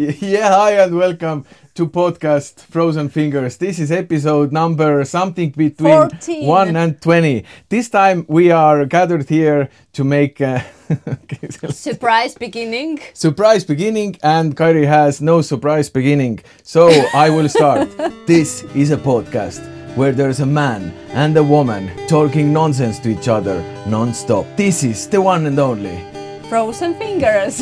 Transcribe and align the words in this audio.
Yeah, 0.20 0.48
hi 0.48 0.70
and 0.82 0.96
welcome 0.96 1.44
to 1.74 1.86
podcast 1.86 2.60
Frozen 2.60 3.10
Fingers. 3.10 3.58
This 3.58 3.78
is 3.78 3.92
episode 3.92 4.50
number 4.50 5.04
something 5.04 5.50
between 5.50 6.08
14. 6.08 6.46
1 6.46 6.76
and 6.76 7.02
20. 7.02 7.44
This 7.68 7.90
time 7.90 8.24
we 8.26 8.50
are 8.50 8.86
gathered 8.86 9.28
here 9.28 9.68
to 9.92 10.02
make 10.04 10.40
uh, 10.40 10.60
a 11.62 11.72
Surprise 11.72 12.34
beginning. 12.34 13.00
surprise 13.12 13.62
beginning 13.64 14.16
and 14.22 14.56
Kairi 14.56 14.86
has 14.86 15.20
no 15.20 15.42
surprise 15.42 15.90
beginning. 15.90 16.40
So 16.62 16.88
I 17.12 17.28
will 17.28 17.50
start. 17.50 17.90
this 18.26 18.62
is 18.74 18.92
a 18.92 18.96
podcast 18.96 19.60
where 19.96 20.12
there's 20.12 20.40
a 20.40 20.46
man 20.46 20.94
and 21.12 21.36
a 21.36 21.44
woman 21.44 21.90
talking 22.06 22.54
nonsense 22.54 22.98
to 23.00 23.10
each 23.10 23.28
other 23.28 23.62
non-stop. 23.86 24.46
This 24.56 24.82
is 24.82 25.06
the 25.08 25.20
one 25.20 25.44
and 25.44 25.58
only 25.58 26.00
Frozen 26.48 26.94
fingers. 26.94 27.60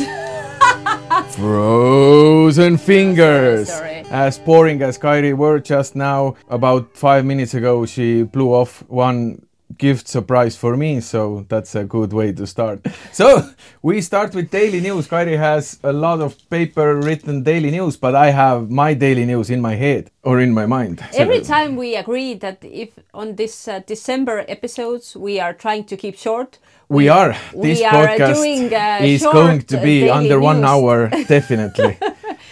Frozen 1.31 2.77
fingers. 2.89 3.67
Sorry. 3.69 4.03
As 4.11 4.39
boring 4.39 4.81
as 4.81 4.97
Kairi 4.97 5.33
were 5.35 5.59
just 5.59 5.95
now, 5.95 6.35
about 6.49 6.95
five 6.95 7.25
minutes 7.25 7.53
ago, 7.53 7.85
she 7.85 8.23
blew 8.23 8.49
off 8.53 8.83
one 8.89 9.45
gift 9.77 10.07
surprise 10.07 10.55
for 10.57 10.75
me, 10.75 10.99
so 11.01 11.45
that's 11.49 11.75
a 11.75 11.83
good 11.83 12.11
way 12.13 12.31
to 12.33 12.45
start. 12.47 12.79
So 13.11 13.43
we 13.81 14.01
start 14.01 14.33
with 14.35 14.49
daily 14.51 14.79
news. 14.81 15.07
Kairi 15.07 15.37
has 15.37 15.79
a 15.83 15.91
lot 15.93 16.21
of 16.21 16.35
paper 16.49 16.95
written 16.95 17.43
daily 17.43 17.71
news, 17.71 17.97
but 17.97 18.15
I 18.15 18.31
have 18.31 18.69
my 18.69 18.93
daily 18.93 19.25
news 19.25 19.49
in 19.49 19.61
my 19.61 19.75
head 19.75 20.09
or 20.23 20.39
in 20.39 20.53
my 20.53 20.65
mind. 20.65 20.99
Every 21.13 21.43
So- 21.43 21.53
time 21.53 21.75
we 21.75 21.95
agree 21.95 22.33
that 22.35 22.57
if 22.63 22.89
on 23.13 23.35
this 23.35 23.67
uh, 23.67 23.79
December 23.87 24.45
episodes 24.47 25.15
we 25.15 25.39
are 25.39 25.53
trying 25.53 25.83
to 25.85 25.97
keep 25.97 26.17
short. 26.17 26.57
We 26.89 27.07
are. 27.09 27.35
we 27.53 27.67
This 27.69 27.81
are 27.83 28.07
podcast 28.07 28.33
doing, 28.35 28.73
uh, 28.73 28.99
is 29.03 29.21
going 29.21 29.61
to 29.71 29.77
uh, 29.77 29.83
be 29.83 29.99
daily 29.99 30.09
under 30.09 30.39
one 30.39 30.63
hour, 30.65 31.09
definitely. 31.27 31.97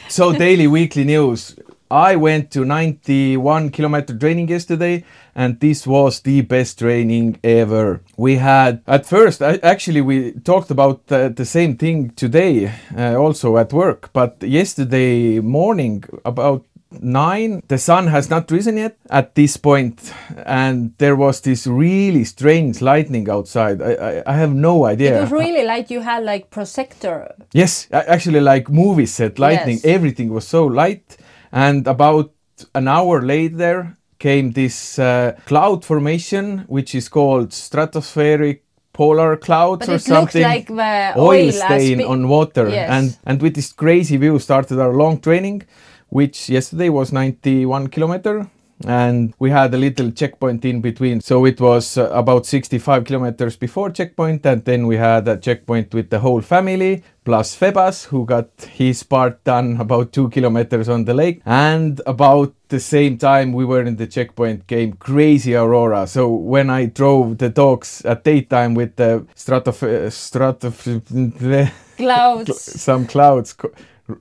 so 0.09 0.31
daily, 0.31 0.67
weekly 0.67 1.03
news. 1.03 1.55
I 1.90 2.16
went 2.16 2.52
to 2.52 2.66
91 2.66 3.70
kilometer 3.70 4.17
training 4.17 4.50
yesterday, 4.50 5.03
and 5.36 5.59
this 5.59 5.88
was 5.88 6.20
the 6.22 6.42
best 6.42 6.80
training 6.80 7.39
ever. 7.44 8.02
We 8.17 8.36
had 8.38 8.81
at 8.88 9.06
first, 9.06 9.42
I, 9.42 9.56
actually, 9.64 10.02
we 10.02 10.34
talked 10.34 10.72
about 10.72 11.02
uh, 11.11 11.30
the 11.30 11.45
same 11.45 11.78
thing 11.78 12.09
today, 12.11 12.72
uh, 12.98 13.16
also 13.16 13.58
at 13.58 13.72
work. 13.73 14.09
But 14.14 14.44
yesterday 14.44 15.39
morning, 15.39 16.03
about 16.26 16.66
nine 17.02 17.61
the 17.67 17.78
sun 17.78 18.08
has 18.08 18.30
not 18.30 18.50
risen 18.50 18.78
yet 18.78 18.95
at 19.09 19.36
this 19.36 19.58
point 19.58 20.14
and 20.45 20.94
there 21.00 21.17
was 21.17 21.42
this 21.42 21.67
really 21.67 22.23
strange 22.23 22.81
lightning 22.81 23.30
outside 23.30 23.81
i 23.81 23.92
i, 23.92 24.23
I 24.26 24.33
have 24.38 24.54
no 24.56 24.86
idea 24.86 25.17
It 25.17 25.22
was 25.23 25.31
really 25.31 25.66
like 25.66 25.89
you 25.92 26.00
had 26.00 26.23
like 26.23 26.50
projector. 26.50 27.36
yes 27.52 27.88
actually 27.92 28.39
like 28.39 28.70
movie 28.70 29.06
set 29.06 29.38
lightning 29.38 29.76
Yes. 29.83 29.86
everything 29.86 30.30
was 30.33 30.48
so 30.48 30.66
light 30.66 31.17
and 31.52 31.88
about 31.88 32.31
an 32.76 32.88
hour 32.88 33.22
later 33.22 33.95
came 34.20 34.52
this 34.52 34.98
uh, 35.00 35.36
cloud 35.45 35.86
formation 35.86 36.59
which 36.67 36.95
is 36.95 37.08
called 37.09 37.50
stratospheric 37.50 38.59
polar 38.94 39.38
clouds 39.38 39.80
But 39.86 39.89
or 39.89 39.92
it 39.92 39.94
looks 39.94 40.06
something. 40.06 40.42
like 40.42 40.67
the 40.67 41.14
oil 41.17 41.45
oil 41.45 41.52
stain 41.52 42.02
on 42.02 42.28
water. 42.28 42.67
Yes. 42.70 42.89
and 42.89 43.17
and 43.26 43.42
with 43.42 43.54
this 43.56 43.72
crazy 43.73 44.17
view 44.17 44.39
started 44.39 44.80
our 44.80 44.94
long 44.94 45.20
training 45.20 45.62
which 46.09 46.50
yesterday 46.50 46.89
was 46.89 47.12
91 47.12 47.88
kilometer 47.89 48.50
and 48.86 49.33
we 49.39 49.50
had 49.50 49.73
a 49.73 49.78
little 49.78 50.11
checkpoint 50.11 50.64
in 50.64 50.81
between 50.81 51.20
so 51.20 51.45
it 51.45 51.59
was 51.59 51.97
uh, 51.97 52.09
about 52.11 52.45
65 52.45 53.06
kilometers 53.06 53.56
before 53.56 53.89
checkpoint 53.89 54.45
and 54.45 54.64
then 54.66 54.86
we 54.86 54.97
had 54.97 55.28
a 55.28 55.38
checkpoint 55.38 55.94
with 55.94 56.09
the 56.09 56.20
whole 56.20 56.42
family 56.42 57.03
plus 57.25 57.58
Febas 57.58 58.05
who 58.05 58.25
got 58.25 58.50
his 58.72 59.02
part 59.03 59.44
done 59.44 59.78
about 59.80 60.14
two 60.14 60.30
kilometers 60.30 60.89
on 60.89 61.05
the 61.05 61.14
lake 61.14 61.42
and 61.45 62.02
about 62.05 62.53
the 62.70 62.80
same 62.80 63.17
time 63.17 63.52
we 63.52 63.66
were 63.66 63.81
in 63.81 63.95
the 63.95 64.08
checkpoint 64.08 64.67
came 64.67 64.94
crazy 64.94 65.55
aurora 65.55 66.05
so 66.05 66.30
when 66.30 66.70
i 66.70 66.86
drove 66.86 67.39
the 67.39 67.49
dogs 67.49 68.04
at 68.05 68.23
daytime 68.23 68.76
with 68.76 68.95
the 68.98 69.26
stratof 69.36 69.80
stratof 70.11 71.73
Clouds. 71.98 72.61
some 72.80 73.08
clouds, 73.08 73.55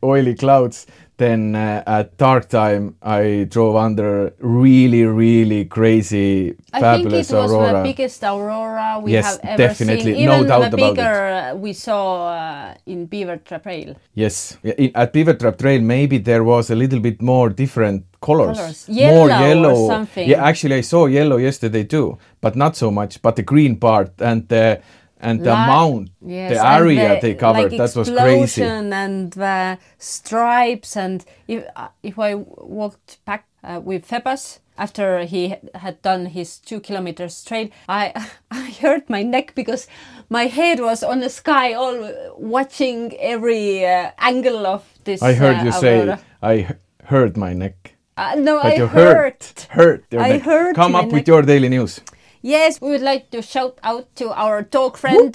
oily 0.02 0.34
clouds. 0.34 0.86
Then 1.18 1.54
uh, 1.54 1.82
at 1.86 2.18
dark 2.18 2.50
time, 2.50 2.96
I 3.00 3.46
drove 3.48 3.74
under 3.74 4.34
really, 4.38 5.04
really 5.04 5.64
crazy, 5.64 6.54
I 6.74 6.80
think 6.80 7.06
it 7.06 7.10
fabulous 7.10 7.32
was 7.32 7.52
aurora. 7.52 7.72
the 7.78 7.82
biggest 7.84 8.22
aurora 8.22 9.00
we 9.02 9.12
Yes, 9.12 9.24
have 9.24 9.40
ever 9.44 9.56
definitely. 9.56 10.12
seen. 10.14 10.26
No 10.26 10.34
Even 10.36 10.46
doubt 10.48 10.70
the 10.72 10.76
bigger 10.76 11.26
uh, 11.26 11.54
we 11.54 11.72
saw 11.72 12.28
uh, 12.28 12.74
in 12.84 13.06
Beaver 13.06 13.38
Trap 13.38 13.62
Trail. 13.62 13.96
Yes, 14.12 14.58
at 14.94 15.12
Beaver 15.14 15.34
Trap 15.34 15.56
Trail, 15.56 15.80
maybe 15.80 16.18
there 16.18 16.44
was 16.44 16.68
a 16.70 16.74
little 16.74 17.00
bit 17.00 17.22
more 17.22 17.48
different 17.48 18.04
colors, 18.20 18.58
Colours. 18.58 18.88
more 18.88 18.96
Yellow 18.98 19.24
or 19.24 19.28
yellow. 19.30 19.88
something. 19.88 20.28
Yeah, 20.28 20.44
actually, 20.44 20.74
I 20.74 20.80
saw 20.82 21.06
yellow 21.06 21.38
yesterday 21.38 21.84
too, 21.84 22.18
but 22.42 22.56
not 22.56 22.76
so 22.76 22.90
much. 22.90 23.22
But 23.22 23.36
the 23.36 23.42
green 23.42 23.76
part 23.76 24.10
and 24.20 24.46
the 24.48 24.82
and 25.20 25.40
the 25.40 25.44
Li- 25.50 25.50
amount, 25.64 26.10
Yes, 26.20 26.50
the 26.52 26.66
area 26.66 27.14
the, 27.14 27.20
they 27.20 27.34
covered, 27.34 27.72
like, 27.72 27.78
that 27.78 27.96
was 27.96 28.10
crazy. 28.10 28.62
and 28.62 29.32
the 29.32 29.78
stripes 29.98 30.96
and 30.96 31.24
if 31.48 31.64
uh, 31.76 31.88
if 32.02 32.18
I 32.18 32.34
walked 32.34 33.24
back 33.24 33.44
uh, 33.64 33.80
with 33.84 34.06
Febas 34.08 34.60
after 34.78 35.24
he 35.24 35.54
had 35.74 36.02
done 36.02 36.26
his 36.26 36.58
two 36.58 36.80
kilometers 36.80 37.44
trail, 37.44 37.68
I 37.88 38.12
I 38.50 38.70
hurt 38.82 39.08
my 39.08 39.22
neck 39.22 39.54
because 39.54 39.86
my 40.28 40.46
head 40.46 40.80
was 40.80 41.02
on 41.02 41.20
the 41.20 41.30
sky, 41.30 41.72
all 41.74 42.12
watching 42.38 43.12
every 43.18 43.84
uh, 43.86 44.10
angle 44.18 44.66
of 44.66 44.82
this. 45.04 45.22
I 45.22 45.32
heard 45.34 45.56
uh, 45.60 45.64
you 45.64 45.72
say 45.72 46.16
I 46.42 46.68
hurt 47.04 47.36
my 47.36 47.54
neck. 47.54 47.92
Uh, 48.18 48.34
no, 48.38 48.56
But 48.62 48.72
I 48.72 48.76
you 48.76 48.86
hurt. 48.86 49.16
hurt, 49.16 49.66
hurt 49.70 50.04
your 50.10 50.22
I 50.22 50.28
neck. 50.32 50.42
hurt 50.42 50.74
Come 50.76 50.94
up 50.96 51.04
neck. 51.04 51.12
with 51.12 51.28
your 51.28 51.42
daily 51.42 51.68
news. 51.68 52.00
Yes, 52.46 52.80
we 52.80 52.90
would 52.90 53.02
like 53.02 53.30
to 53.30 53.42
shout 53.42 53.78
out 53.82 54.06
to 54.16 54.30
our 54.30 54.62
dog 54.62 54.96
friend. 54.96 55.34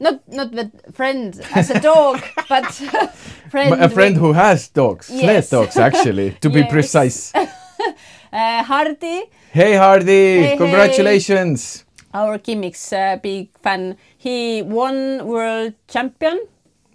Not 0.00 0.20
not 0.28 0.52
the 0.52 0.70
friend 0.92 1.40
as 1.54 1.70
a 1.70 1.80
dog, 1.80 2.20
but 2.48 2.66
friend. 3.50 3.72
a 3.80 3.88
friend 3.88 4.14
with- 4.14 4.22
who 4.22 4.32
has 4.34 4.68
dogs, 4.68 5.06
sled 5.06 5.48
dogs 5.48 5.76
actually, 5.78 6.32
to 6.44 6.50
be 6.50 6.62
precise. 6.76 7.32
uh, 7.34 8.62
Hardy, 8.64 9.22
Hey 9.52 9.76
Hardy, 9.76 10.42
hey. 10.42 10.56
congratulations! 10.58 11.84
our 12.14 12.38
Kimmik's 12.38 12.92
uh, 12.92 13.16
big 13.22 13.48
fan. 13.62 13.96
He 14.18 14.60
won 14.62 15.24
world 15.26 15.72
champion. 15.88 16.38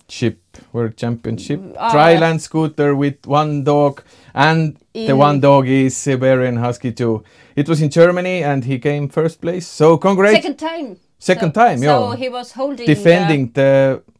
Chip 0.07 0.37
World 0.71 0.95
Championship, 0.95 1.59
Ah. 1.77 1.91
Dryland 1.91 2.39
scooter 2.41 2.95
with 2.95 3.25
one 3.25 3.63
dog, 3.65 4.03
and 4.33 4.77
the 4.93 5.15
one 5.15 5.39
dog 5.41 5.67
is 5.67 5.97
Siberian 5.97 6.57
Husky 6.57 6.91
too. 6.93 7.23
It 7.57 7.67
was 7.67 7.81
in 7.81 7.89
Germany, 7.89 8.43
and 8.43 8.63
he 8.63 8.77
came 8.77 9.09
first 9.09 9.41
place. 9.41 9.67
So 9.67 9.97
congrats! 9.97 10.35
Second 10.35 10.57
time. 10.57 10.97
Second 11.17 11.53
so, 11.55 11.61
time, 11.61 11.81
yeah. 11.81 11.97
So 11.97 12.11
he 12.11 12.29
was 12.29 12.51
holding. 12.51 12.85
defending 12.85 13.51
the. 13.51 14.03
Uh, 14.07 14.11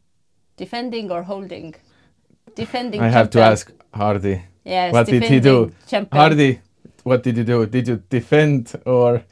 defending 0.56 1.12
or 1.12 1.22
holding. 1.22 1.74
Defending. 2.56 3.00
I 3.00 3.08
have 3.08 3.30
to 3.30 3.40
ask 3.40 3.72
Hardy. 3.94 4.42
Yes. 4.64 4.92
what 4.92 5.06
did 5.06 5.22
he 5.22 5.38
do? 5.38 5.72
Champion. 5.86 6.20
Hardy, 6.20 6.60
what 7.04 7.22
did 7.22 7.36
you 7.36 7.44
do? 7.44 7.64
Did 7.66 7.86
you 7.86 8.02
defend 8.10 8.74
or? 8.84 9.22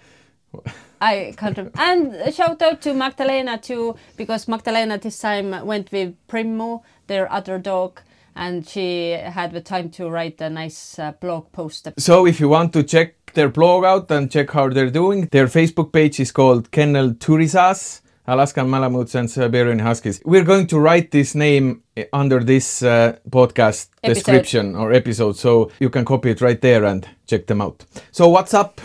I 1.00 1.34
can't 1.36 1.56
remember. 1.56 1.78
And 1.78 2.14
a 2.14 2.30
shout 2.30 2.62
out 2.62 2.80
to 2.82 2.94
Magdalena 2.94 3.58
too, 3.58 3.96
because 4.16 4.46
Magdalena 4.46 4.98
this 4.98 5.18
time 5.18 5.66
went 5.66 5.90
with 5.90 6.14
Primo, 6.28 6.84
their 7.08 7.30
other 7.30 7.58
dog, 7.58 8.00
and 8.36 8.68
she 8.68 9.10
had 9.12 9.52
the 9.52 9.60
time 9.60 9.90
to 9.90 10.08
write 10.08 10.40
a 10.40 10.50
nice 10.50 10.98
uh, 10.98 11.12
blog 11.20 11.50
post. 11.52 11.88
So 11.98 12.26
if 12.26 12.38
you 12.38 12.48
want 12.48 12.72
to 12.74 12.82
check 12.82 13.32
their 13.32 13.48
blog 13.48 13.84
out 13.84 14.10
and 14.10 14.30
check 14.30 14.50
how 14.50 14.68
they're 14.68 14.90
doing, 14.90 15.28
their 15.32 15.46
Facebook 15.46 15.92
page 15.92 16.20
is 16.20 16.30
called 16.32 16.70
Kennel 16.70 17.14
Thurisaz, 17.14 18.02
Alaskan 18.26 18.68
Malamutes 18.68 19.14
and 19.14 19.30
Siberian 19.30 19.78
Huskies. 19.78 20.20
We're 20.24 20.44
going 20.44 20.66
to 20.68 20.78
write 20.78 21.10
this 21.12 21.34
name 21.34 21.82
eh, 21.96 22.04
under 22.12 22.40
this 22.42 22.82
uh, 22.82 23.16
podcast 23.30 23.88
Episode. 24.02 24.14
description 24.14 24.76
or 24.76 24.92
episode, 24.92 25.36
so 25.36 25.70
you 25.80 25.90
can 25.90 26.04
copy 26.04 26.30
it 26.30 26.40
right 26.40 26.60
there 26.60 26.84
and 26.84 27.08
check 27.26 27.46
them 27.46 27.60
out. 27.60 27.84
So 28.10 28.28
what's 28.28 28.52
up? 28.52 28.80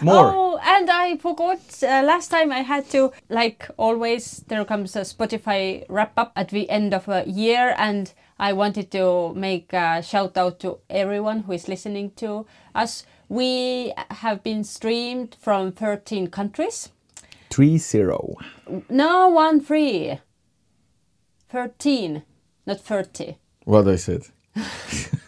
More. 0.00 0.32
Oh, 0.34 0.47
and 0.62 0.90
I 0.90 1.16
forgot 1.16 1.60
uh, 1.82 2.02
last 2.04 2.28
time 2.28 2.52
I 2.52 2.60
had 2.60 2.88
to, 2.90 3.12
like 3.28 3.68
always, 3.76 4.44
there 4.48 4.64
comes 4.64 4.96
a 4.96 5.00
Spotify 5.00 5.84
wrap 5.88 6.12
up 6.16 6.32
at 6.36 6.48
the 6.48 6.68
end 6.70 6.94
of 6.94 7.08
a 7.08 7.24
year, 7.26 7.74
and 7.78 8.12
I 8.38 8.52
wanted 8.52 8.90
to 8.92 9.34
make 9.34 9.72
a 9.72 10.02
shout 10.02 10.36
out 10.36 10.60
to 10.60 10.78
everyone 10.88 11.40
who 11.40 11.52
is 11.52 11.68
listening 11.68 12.12
to 12.16 12.46
us. 12.74 13.04
We 13.28 13.92
have 14.10 14.42
been 14.42 14.64
streamed 14.64 15.36
from 15.40 15.72
13 15.72 16.28
countries. 16.28 16.90
Three 17.50 17.78
zero. 17.78 18.36
No, 18.88 19.28
one 19.28 19.60
three. 19.60 20.20
13, 21.50 22.22
not 22.66 22.80
30. 22.80 23.36
What 23.64 23.88
I 23.88 23.96
said. 23.96 24.22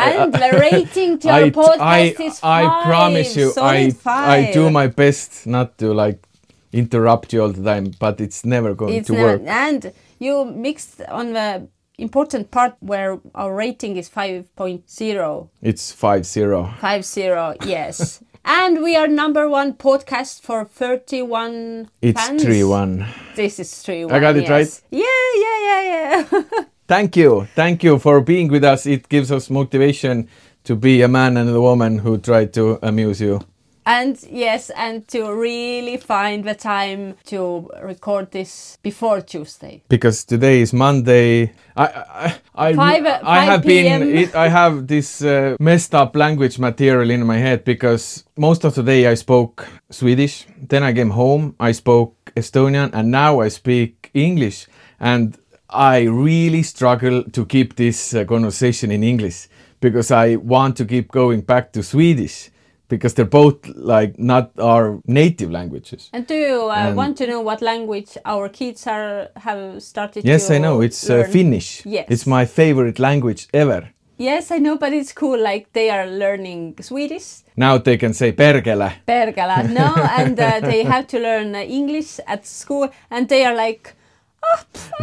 And 0.00 0.34
uh, 0.34 0.38
the 0.50 0.58
rating 0.58 1.18
to 1.20 1.28
our 1.36 1.42
I, 1.42 1.50
podcast 1.50 1.80
I, 1.80 2.00
is 2.24 2.40
I 2.42 2.62
five. 2.64 2.84
promise 2.86 3.36
you, 3.36 3.52
I, 3.56 3.92
I 4.06 4.50
do 4.52 4.70
my 4.70 4.86
best 4.86 5.46
not 5.46 5.78
to 5.78 5.92
like 5.92 6.26
interrupt 6.72 7.32
you 7.32 7.42
all 7.42 7.52
the 7.52 7.62
time, 7.62 7.92
but 7.98 8.20
it's 8.20 8.44
never 8.44 8.74
going 8.74 8.94
It's 8.94 9.08
to 9.08 9.14
not- 9.14 9.22
work. 9.22 9.42
And 9.46 9.92
you 10.18 10.44
mixed 10.44 11.00
on 11.08 11.32
the 11.32 11.68
important 11.98 12.50
part 12.50 12.76
where 12.80 13.18
our 13.34 13.54
rating 13.54 13.96
is 13.96 14.08
5.0. 14.08 15.48
It's 15.62 15.92
5 15.92 16.26
0. 16.26 16.74
50, 16.80 17.68
yes. 17.68 18.22
and 18.44 18.82
we 18.82 18.96
are 18.96 19.06
number 19.08 19.48
one 19.48 19.74
podcast 19.74 20.40
for 20.42 20.64
31 20.64 21.90
It's 22.00 22.20
fans. 22.26 22.42
3 22.42 22.64
1. 22.64 23.06
This 23.36 23.58
is 23.58 23.82
3 23.82 24.06
1. 24.06 24.14
I 24.14 24.18
got 24.20 24.36
it 24.36 24.48
yes. 24.48 24.82
Yeah, 24.90 25.04
yeah, 25.36 25.60
yeah, 25.62 26.24
yeah. 26.32 26.64
Thank 26.90 27.14
you. 27.16 27.46
Thank 27.54 27.84
you 27.84 27.98
for 28.00 28.20
being 28.20 28.48
with 28.50 28.64
us. 28.64 28.84
It 28.84 29.08
gives 29.08 29.30
us 29.30 29.48
motivation 29.48 30.26
to 30.64 30.74
be 30.74 31.02
a 31.02 31.08
man 31.08 31.36
and 31.36 31.48
a 31.48 31.60
woman 31.60 31.98
who 31.98 32.18
try 32.18 32.46
to 32.46 32.78
amuse 32.82 33.20
you. 33.20 33.38
and 33.86 34.16
yes, 34.30 34.70
and 34.76 35.06
to 35.08 35.20
really 35.32 35.96
find 35.96 36.44
the 36.44 36.54
time 36.54 37.14
to 37.24 37.70
record 37.82 38.30
this 38.30 38.76
before 38.82 39.20
Tuesday. 39.22 39.82
Because 39.88 40.24
today 40.26 40.60
is 40.62 40.72
Monday. 40.72 41.52
I 41.76 41.86
I 41.86 42.34
I, 42.68 42.74
Five- 42.74 43.06
I 43.06 43.20
five 43.22 43.48
have 43.52 43.62
been 43.62 44.02
it, 44.22 44.34
I 44.34 44.48
have 44.50 44.86
this 44.86 45.22
uh, 45.22 45.56
messed 45.60 45.94
up 45.94 46.14
language 46.16 46.58
material 46.58 47.10
in 47.10 47.26
my 47.26 47.38
head 47.38 47.64
because 47.64 48.24
most 48.36 48.64
of 48.64 48.74
the 48.74 48.82
day 48.82 49.12
I 49.12 49.16
spoke 49.16 49.66
Swedish. 49.90 50.46
Then 50.68 50.82
I 50.82 50.92
came 50.92 51.10
home, 51.10 51.54
I 51.68 51.72
spoke 51.72 52.14
Estonian, 52.36 52.90
and 52.92 53.10
now 53.10 53.40
I 53.46 53.48
speak 53.50 54.10
English. 54.14 54.66
And 55.00 55.36
I 55.72 56.02
really 56.02 56.62
struggle 56.62 57.22
to 57.32 57.46
keep 57.46 57.76
this 57.76 58.14
uh, 58.14 58.24
conversation 58.24 58.90
in 58.90 59.02
English 59.02 59.48
because 59.80 60.10
I 60.10 60.36
want 60.36 60.76
to 60.76 60.84
keep 60.84 61.10
going 61.12 61.40
back 61.42 61.72
to 61.72 61.82
Swedish 61.82 62.50
because 62.88 63.14
they're 63.14 63.24
both 63.24 63.66
like 63.76 64.18
not 64.18 64.50
our 64.58 65.00
native 65.06 65.50
languages. 65.50 66.10
And 66.12 66.26
do 66.26 66.34
you 66.34 66.68
uh, 66.70 66.74
And- 66.88 66.96
want 66.96 67.16
to 67.18 67.26
know 67.26 67.40
what 67.40 67.62
language 67.62 68.18
our 68.24 68.48
kids 68.48 68.86
are 68.86 69.28
have 69.36 69.80
started 69.82 70.24
Yes, 70.24 70.50
I 70.50 70.58
know. 70.58 70.80
It's 70.82 71.08
uh. 71.08 71.24
Finnish. 71.30 71.86
Yes. 71.86 72.06
It's 72.08 72.26
my 72.26 72.44
favorite 72.46 72.98
language 72.98 73.46
ever. 73.54 73.88
Yes, 74.18 74.50
I 74.50 74.58
know, 74.58 74.76
but 74.76 74.92
it's 74.92 75.14
cool. 75.14 75.38
Like 75.40 75.72
they 75.72 75.88
are 75.88 76.06
learning 76.06 76.74
Swedish, 76.82 77.42
Now 77.56 77.78
they 77.78 77.96
can 77.96 78.12
say 78.12 78.32
perkele. 78.32 78.92
Pergala, 79.06 79.66
no, 79.70 79.94
and 80.18 80.38
uh, 80.38 80.60
they 80.60 80.82
have 80.84 81.06
to 81.06 81.18
learn 81.18 81.54
English 81.54 82.20
at 82.26 82.44
school, 82.44 82.90
and 83.10 83.28
they 83.28 83.46
are 83.46 83.54
like, 83.54 83.94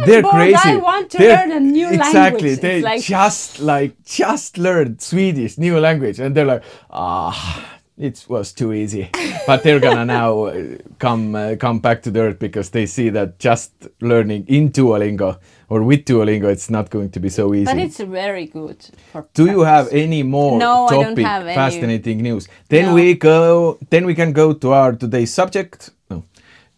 They're 0.06 0.22
bored, 0.22 0.34
crazy. 0.34 0.56
I 0.64 0.76
want 0.76 1.10
to 1.10 1.18
They're- 1.18 1.36
learn 1.36 1.52
a 1.52 1.60
new 1.60 1.88
exactly. 1.88 2.20
language. 2.20 2.44
It's 2.52 2.60
They 2.62 2.80
like, 2.82 3.02
just 3.02 3.60
like 3.60 3.92
just 4.04 4.58
learned 4.58 5.00
Swedish, 5.02 5.58
new 5.58 5.78
language, 5.80 6.20
and 6.20 6.34
they're 6.34 6.44
like, 6.44 6.62
ah, 6.90 7.64
it 7.96 8.24
was 8.28 8.52
too 8.52 8.72
easy. 8.72 9.10
but 9.46 9.62
they're 9.64 9.80
gonna 9.80 10.04
now 10.04 10.44
uh, 10.44 10.76
come 10.98 11.34
uh, 11.34 11.56
come 11.56 11.80
back 11.80 12.02
to 12.02 12.10
the 12.12 12.20
earth 12.20 12.38
because 12.38 12.70
they 12.70 12.86
see 12.86 13.08
that 13.10 13.38
just 13.40 13.72
learning 14.00 14.44
in 14.46 14.70
Duolingo 14.70 15.38
or 15.68 15.82
with 15.82 16.04
Duolingo, 16.04 16.44
it's 16.50 16.70
not 16.70 16.88
going 16.90 17.10
to 17.10 17.20
be 17.20 17.28
so 17.28 17.52
easy. 17.54 17.64
but 17.64 17.76
it's 17.78 17.98
very 18.00 18.46
good 18.46 18.78
for. 19.12 19.26
Do 19.34 19.46
you 19.46 19.60
have 19.62 19.88
any 19.92 20.22
more 20.22 20.58
No, 20.58 20.86
I 20.86 20.90
don't 20.90 21.04
topic 21.10 21.26
have 21.26 21.42
any. 21.46 21.54
fascinating 21.54 22.18
news? 22.22 22.48
Then 22.68 22.86
No. 22.86 22.94
we 22.94 23.14
go 23.14 23.78
then 23.90 24.06
we 24.06 24.14
can 24.14 24.32
go 24.32 24.52
to 24.52 24.72
our 24.72 24.92
today's 24.92 25.34
subject. 25.34 25.90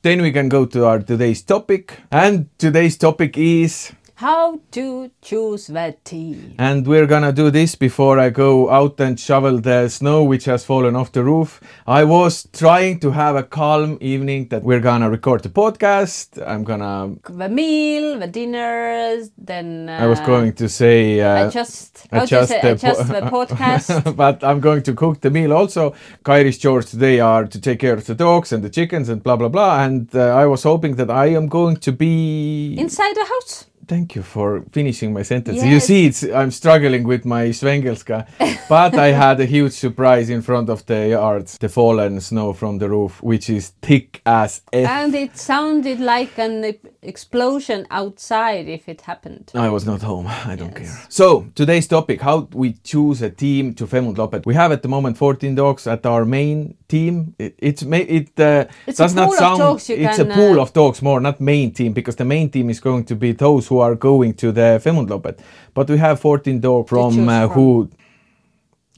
Then 0.02 0.23
we 0.23 0.32
can 0.32 0.49
go 0.49 0.64
to 0.64 0.87
our 0.87 1.00
today's 1.00 1.43
topic. 1.43 1.99
And 2.11 2.49
today's 2.58 2.97
topic 2.97 3.37
is 3.37 3.93
how 4.20 4.61
to 4.70 5.11
choose 5.22 5.67
the 5.69 5.96
team? 6.05 6.55
and 6.58 6.87
we're 6.87 7.06
gonna 7.06 7.32
do 7.32 7.50
this 7.50 7.75
before 7.75 8.19
I 8.19 8.28
go 8.28 8.69
out 8.69 9.00
and 9.00 9.19
shovel 9.19 9.58
the 9.61 9.88
snow 9.88 10.22
which 10.25 10.44
has 10.44 10.62
fallen 10.64 10.94
off 10.94 11.11
the 11.12 11.25
roof. 11.25 11.61
I 11.87 12.05
was 12.05 12.46
trying 12.52 13.00
to 13.00 13.11
have 13.12 13.34
a 13.37 13.43
calm 13.43 13.96
evening 14.00 14.49
that 14.49 14.62
we're 14.62 14.84
gonna 14.90 15.08
record 15.08 15.43
the 15.43 15.49
podcast. 15.49 16.26
I'm 16.46 16.64
gonna 16.64 17.17
The 17.44 17.49
meal, 17.49 18.19
the 18.19 18.26
dinners, 18.26 19.31
then. 19.38 19.88
Uh, 19.88 20.05
I 20.05 20.06
was 20.06 20.20
going 20.20 20.52
to 20.61 20.69
say 20.69 21.20
uh, 21.20 21.49
adjust. 21.49 22.06
How 22.11 22.19
to 22.19 22.25
adjust 22.25 22.49
say, 22.50 22.61
the 22.61 22.73
adjust 22.73 23.00
po- 23.06 23.14
the 23.20 23.23
podcast. 23.37 24.16
but 24.25 24.44
I'm 24.44 24.61
going 24.61 24.82
to 24.82 24.93
cook 24.94 25.20
the 25.20 25.31
meal 25.31 25.52
also. 25.52 25.94
Kairi's 26.25 26.58
chores 26.58 26.87
today 26.90 27.20
are 27.20 27.46
to 27.46 27.58
take 27.61 27.78
care 27.81 27.94
of 27.94 28.05
the 28.06 28.14
dogs 28.14 28.52
and 28.52 28.62
the 28.62 28.70
chickens 28.70 29.08
and 29.08 29.23
blah 29.23 29.37
blah 29.37 29.49
blah. 29.49 29.82
And 29.84 30.14
uh, 30.14 30.43
I 30.43 30.44
was 30.46 30.62
hoping 30.64 30.96
that 30.96 31.11
I 31.11 31.26
am 31.38 31.49
going 31.49 31.76
to 31.87 31.93
be. 31.93 32.76
Inside 32.78 33.14
the 33.14 33.25
house. 33.25 33.69
Thank 33.90 34.14
you 34.14 34.22
for 34.22 34.62
finishing 34.70 35.12
my 35.12 35.22
sentence. 35.22 35.64
You 35.64 35.81
see, 35.81 36.06
it's 36.06 36.22
I'm 36.22 36.52
struggling 36.52 37.02
with 37.02 37.25
my 37.25 37.50
Svengelska, 37.50 38.19
but 38.69 38.94
I 38.94 39.08
had 39.08 39.40
a 39.40 39.46
huge 39.46 39.72
surprise 39.72 40.31
in 40.31 40.42
front 40.42 40.70
of 40.70 40.87
the 40.87 41.08
yard. 41.08 41.48
The 41.58 41.69
fallen 41.69 42.20
snow 42.20 42.52
from 42.52 42.78
the 42.78 42.88
roof, 42.88 43.20
which 43.20 43.50
is 43.50 43.72
thick 43.82 44.22
as 44.25 44.60
F. 44.72 44.88
And 44.88 45.12
it 45.16 45.37
sounded 45.37 45.98
like 45.98 46.38
an 46.38 46.72
explosion 47.02 47.84
outside 47.90 48.69
if 48.69 48.88
it 48.88 49.00
happened. 49.00 49.50
I 49.56 49.69
was 49.70 49.84
not 49.84 50.02
home. 50.02 50.28
I 50.28 50.54
don't 50.54 50.76
care. 50.76 50.96
So 51.08 51.46
today's 51.56 51.88
topic: 51.88 52.20
how 52.20 52.48
we 52.52 52.75
choose 52.84 53.22
a 53.22 53.31
team 53.31 53.75
to 53.75 53.88
Femundloppet. 53.88 54.46
We 54.46 54.54
have 54.54 54.70
at 54.70 54.82
the 54.82 54.88
moment 54.88 55.16
14 55.16 55.56
dogs 55.56 55.88
at 55.88 56.06
our 56.06 56.25
main 56.25 56.76
team. 56.87 57.34
It, 57.38 57.56
it's 57.58 57.82
it 57.82 58.38
uh, 58.38 58.66
It's 58.87 59.00
a 59.00 59.02
does 59.02 59.14
not 59.14 59.26
pool 59.26 59.32
of 59.32 59.38
sound. 59.38 59.58
dogs 59.58 59.88
you 59.88 59.96
it's 59.96 60.16
can, 60.16 60.31
a 60.31 60.34
pool 60.34 60.60
uh, 60.60 60.62
of 60.62 60.72
dogs 60.72 61.02
more, 61.02 61.20
not 61.20 61.40
main 61.40 61.72
team, 61.72 61.92
because 61.92 62.16
the 62.16 62.25
main 62.25 62.50
team 62.50 62.70
is 62.70 62.81
going 62.81 63.04
to 63.06 63.16
be 63.16 63.32
those 63.32 63.66
who 63.66 63.80
are 63.81 63.94
going 63.94 64.35
to 64.35 64.53
the 64.53 64.81
Femundloppet. 64.85 65.38
But 65.75 65.88
we 65.88 65.99
have 65.99 66.21
14 66.21 66.61
dogs 66.61 66.88
from 66.88 67.29
uh, 67.29 67.47
from. 67.47 67.55
who. 67.55 67.91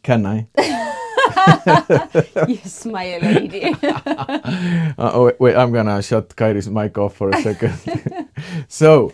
Can 0.03 0.27
I? 0.27 0.49
yes, 2.49 2.87
my 2.87 3.19
lady. 3.19 3.75
Uh, 4.99 5.11
oh, 5.15 5.25
wait, 5.25 5.41
wait, 5.41 5.57
I'm 5.57 5.73
gonna 5.73 6.03
shut 6.03 6.29
Kairi's 6.37 6.69
mic 6.69 6.99
off 6.99 7.17
for 7.17 7.31
a 7.31 7.43
second. 7.43 7.73
so, 8.69 9.13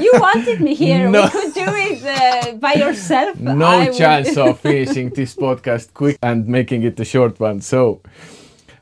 you 0.00 0.12
wanted 0.14 0.60
me 0.60 0.74
here. 0.74 1.08
No. 1.08 1.22
We 1.22 1.30
could 1.30 1.54
do 1.54 1.64
it 1.66 2.04
uh, 2.04 2.52
by 2.56 2.74
yourself. 2.74 3.38
no 3.40 3.66
I 3.66 3.90
chance 3.90 4.36
of 4.36 4.60
finishing 4.60 5.10
this 5.10 5.34
podcast 5.34 5.94
quick 5.94 6.18
and 6.22 6.46
making 6.46 6.82
it 6.82 7.00
a 7.00 7.04
short 7.04 7.40
one. 7.40 7.60
So, 7.60 8.02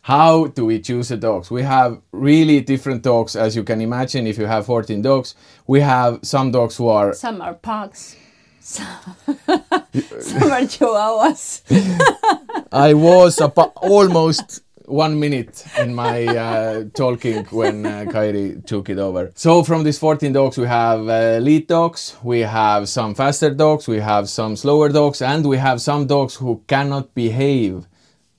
how 0.06 0.46
do 0.46 0.64
we 0.64 0.78
choose 0.78 1.08
the 1.08 1.16
dogs? 1.16 1.50
We 1.50 1.62
have 1.64 2.00
really 2.12 2.60
different 2.60 3.02
dogs, 3.02 3.34
as 3.34 3.56
you 3.56 3.64
can 3.64 3.80
imagine. 3.80 4.28
If 4.28 4.38
you 4.38 4.46
have 4.46 4.64
14 4.64 5.02
dogs, 5.02 5.34
we 5.66 5.80
have 5.80 6.20
some 6.22 6.52
dogs 6.52 6.76
who 6.76 6.86
are 6.86 7.12
Some 7.12 7.40
are 7.42 7.54
pugs. 7.54 8.14
Some, 8.60 8.86
some 9.26 10.52
are 10.52 10.62
chihuahuas. 10.70 11.62
I 12.72 12.94
was 12.94 13.40
almost 13.40 14.62
one 14.84 15.18
minute 15.18 15.64
in 15.76 15.92
my 15.92 16.24
uh, 16.26 16.84
talking 16.94 17.44
when 17.46 17.84
uh, 17.84 18.04
Kairi 18.06 18.64
took 18.64 18.88
it 18.88 18.98
over. 18.98 19.32
So 19.34 19.64
from 19.64 19.82
these 19.82 19.98
14 19.98 20.32
dogs, 20.32 20.56
we 20.56 20.68
have 20.68 21.08
uh, 21.08 21.38
lead 21.42 21.66
dogs, 21.66 22.16
we 22.22 22.42
have 22.42 22.88
some 22.88 23.16
faster 23.16 23.50
dogs, 23.52 23.88
we 23.88 23.98
have 23.98 24.28
some 24.28 24.54
slower 24.54 24.88
dogs, 24.88 25.20
and 25.20 25.44
we 25.44 25.56
have 25.56 25.80
some 25.80 26.06
dogs 26.06 26.36
who 26.36 26.62
cannot 26.68 27.12
behave 27.12 27.88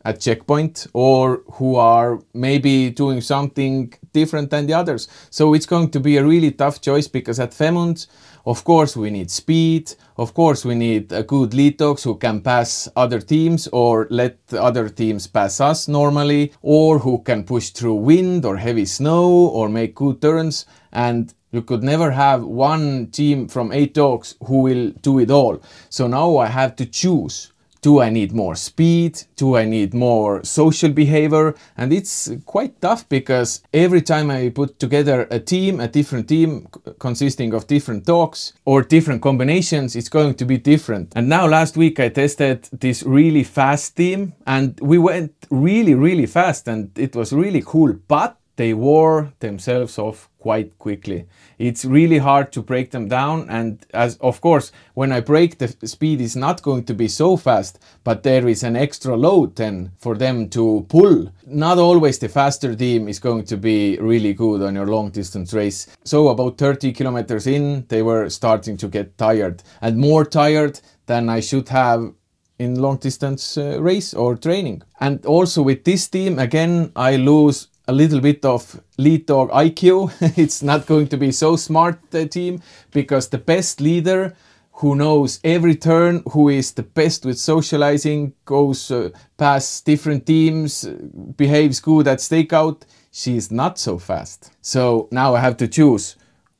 at 0.07 0.21
checkpoint 0.21 0.87
or 0.93 1.41
who 1.55 1.75
are 1.75 2.19
maybe 2.33 2.89
doing 2.89 3.19
something 3.19 3.93
different 4.13 4.49
than 4.49 4.65
the 4.65 4.73
others. 4.73 5.09
So 5.29 5.53
it's 5.53 5.65
going 5.65 5.91
to 5.91 5.99
be 5.99 6.15
a 6.15 6.23
really 6.23 6.51
tough 6.51 6.79
choice 6.79 7.09
because 7.09 7.41
at 7.41 7.51
Femund, 7.51 8.07
of 8.45 8.63
course, 8.63 8.95
we 8.95 9.09
need 9.09 9.29
speed. 9.29 9.93
Of 10.15 10.33
course, 10.33 10.63
we 10.63 10.75
need 10.75 11.11
a 11.11 11.23
good 11.23 11.53
lead 11.53 11.75
dogs 11.77 12.03
who 12.03 12.15
can 12.15 12.39
pass 12.39 12.87
other 12.95 13.19
teams 13.19 13.67
or 13.73 14.07
let 14.09 14.37
other 14.53 14.87
teams 14.87 15.27
pass 15.27 15.59
us 15.59 15.89
normally, 15.89 16.53
or 16.61 16.99
who 16.99 17.21
can 17.23 17.43
push 17.43 17.71
through 17.71 17.95
wind 17.95 18.45
or 18.45 18.55
heavy 18.55 18.85
snow 18.85 19.29
or 19.57 19.67
make 19.67 19.93
good 19.95 20.21
turns. 20.21 20.65
And 20.93 21.33
you 21.51 21.61
could 21.61 21.83
never 21.83 22.11
have 22.11 22.43
one 22.43 23.07
team 23.07 23.49
from 23.49 23.73
eight 23.73 23.93
dogs 23.93 24.35
who 24.45 24.59
will 24.59 24.91
do 25.01 25.19
it 25.19 25.29
all. 25.29 25.61
So 25.89 26.07
now 26.07 26.37
I 26.37 26.47
have 26.47 26.77
to 26.77 26.85
choose 26.85 27.51
do 27.87 28.01
I 28.01 28.09
need 28.09 28.33
more 28.33 28.55
speed? 28.55 29.23
Do 29.37 29.55
I 29.55 29.63
need 29.63 29.93
more 29.93 30.43
social 30.43 30.91
behavior? 30.91 31.55
And 31.77 31.93
it's 31.93 32.29
quite 32.45 32.81
tough 32.81 33.07
because 33.07 33.61
every 33.73 34.01
time 34.01 34.29
I 34.29 34.49
put 34.49 34.77
together 34.77 35.25
a 35.31 35.39
team, 35.39 35.79
a 35.79 35.87
different 35.87 36.27
team 36.27 36.67
consisting 36.99 37.53
of 37.53 37.65
different 37.67 38.05
dogs 38.05 38.51
or 38.65 38.81
different 38.81 39.21
combinations, 39.21 39.95
it's 39.95 40.09
going 40.09 40.35
to 40.35 40.43
be 40.43 40.57
different. 40.57 41.13
And 41.15 41.29
now 41.29 41.47
last 41.47 41.77
week 41.77 41.97
I 42.01 42.09
tested 42.09 42.67
this 42.73 43.03
really 43.03 43.45
fast 43.45 43.95
team 43.95 44.33
and 44.45 44.77
we 44.81 44.97
went 44.97 45.31
really, 45.49 45.95
really 45.95 46.25
fast 46.25 46.67
and 46.67 46.91
it 46.99 47.15
was 47.15 47.31
really 47.31 47.63
cool. 47.65 47.95
But 48.09 48.37
they 48.57 48.73
wore 48.73 49.31
themselves 49.39 49.97
off 49.97 50.29
quite 50.39 50.77
quickly. 50.77 51.25
It's 51.57 51.85
really 51.85 52.17
hard 52.17 52.51
to 52.51 52.61
break 52.61 52.91
them 52.91 53.07
down 53.07 53.49
and 53.49 53.85
as 53.93 54.17
of 54.17 54.41
course 54.41 54.71
when 54.93 55.11
I 55.11 55.21
break 55.21 55.57
the 55.57 55.67
speed 55.87 56.21
is 56.21 56.35
not 56.35 56.61
going 56.61 56.83
to 56.85 56.93
be 56.93 57.07
so 57.07 57.37
fast 57.37 57.79
but 58.03 58.23
there 58.23 58.47
is 58.47 58.63
an 58.63 58.75
extra 58.75 59.15
load 59.15 59.55
then 59.55 59.91
for 59.97 60.15
them 60.15 60.49
to 60.49 60.85
pull. 60.89 61.31
Not 61.45 61.77
always 61.77 62.19
the 62.19 62.29
faster 62.29 62.75
team 62.75 63.07
is 63.07 63.19
going 63.19 63.45
to 63.45 63.57
be 63.57 63.97
really 63.99 64.33
good 64.33 64.61
on 64.61 64.75
your 64.75 64.87
long 64.87 65.11
distance 65.11 65.53
race. 65.53 65.87
So 66.03 66.29
about 66.29 66.57
30 66.57 66.93
kilometers 66.93 67.47
in 67.47 67.85
they 67.89 68.01
were 68.01 68.29
starting 68.29 68.77
to 68.77 68.87
get 68.87 69.17
tired 69.17 69.63
and 69.81 69.97
more 69.97 70.25
tired 70.25 70.79
than 71.05 71.29
I 71.29 71.41
should 71.41 71.69
have 71.69 72.11
in 72.59 72.81
long 72.81 72.97
distance 72.97 73.57
uh, 73.57 73.79
race 73.81 74.13
or 74.13 74.35
training. 74.35 74.81
And 74.99 75.23
also 75.25 75.61
with 75.61 75.83
this 75.83 76.07
team, 76.07 76.39
again, 76.39 76.91
I 76.95 77.17
lose 77.17 77.67
a 77.87 77.93
little 77.93 78.19
bit 78.19 78.43
of 78.45 78.81
lead 78.97 79.25
dog 79.25 79.49
IQ. 79.51 80.11
it's 80.37 80.61
not 80.61 80.85
going 80.85 81.07
to 81.07 81.17
be 81.17 81.31
so 81.31 81.55
smart 81.55 81.99
uh, 82.13 82.25
team 82.25 82.61
because 82.91 83.29
the 83.29 83.37
best 83.37 83.81
leader 83.81 84.35
who 84.73 84.95
knows 84.95 85.39
every 85.43 85.75
turn, 85.75 86.21
who 86.31 86.49
is 86.49 86.73
the 86.73 86.83
best 86.83 87.25
with 87.25 87.39
socializing, 87.39 88.33
goes 88.45 88.91
uh, 88.91 89.09
past 89.37 89.85
different 89.85 90.25
teams, 90.25 90.85
uh, 90.85 90.93
behaves 91.35 91.79
good 91.79 92.07
at 92.07 92.19
stakeout, 92.19 92.83
she 93.11 93.35
is 93.35 93.51
not 93.51 93.79
so 93.79 93.97
fast. 93.97 94.51
So 94.61 95.07
now 95.11 95.33
I 95.33 95.39
have 95.39 95.57
to 95.57 95.67
choose 95.67 96.15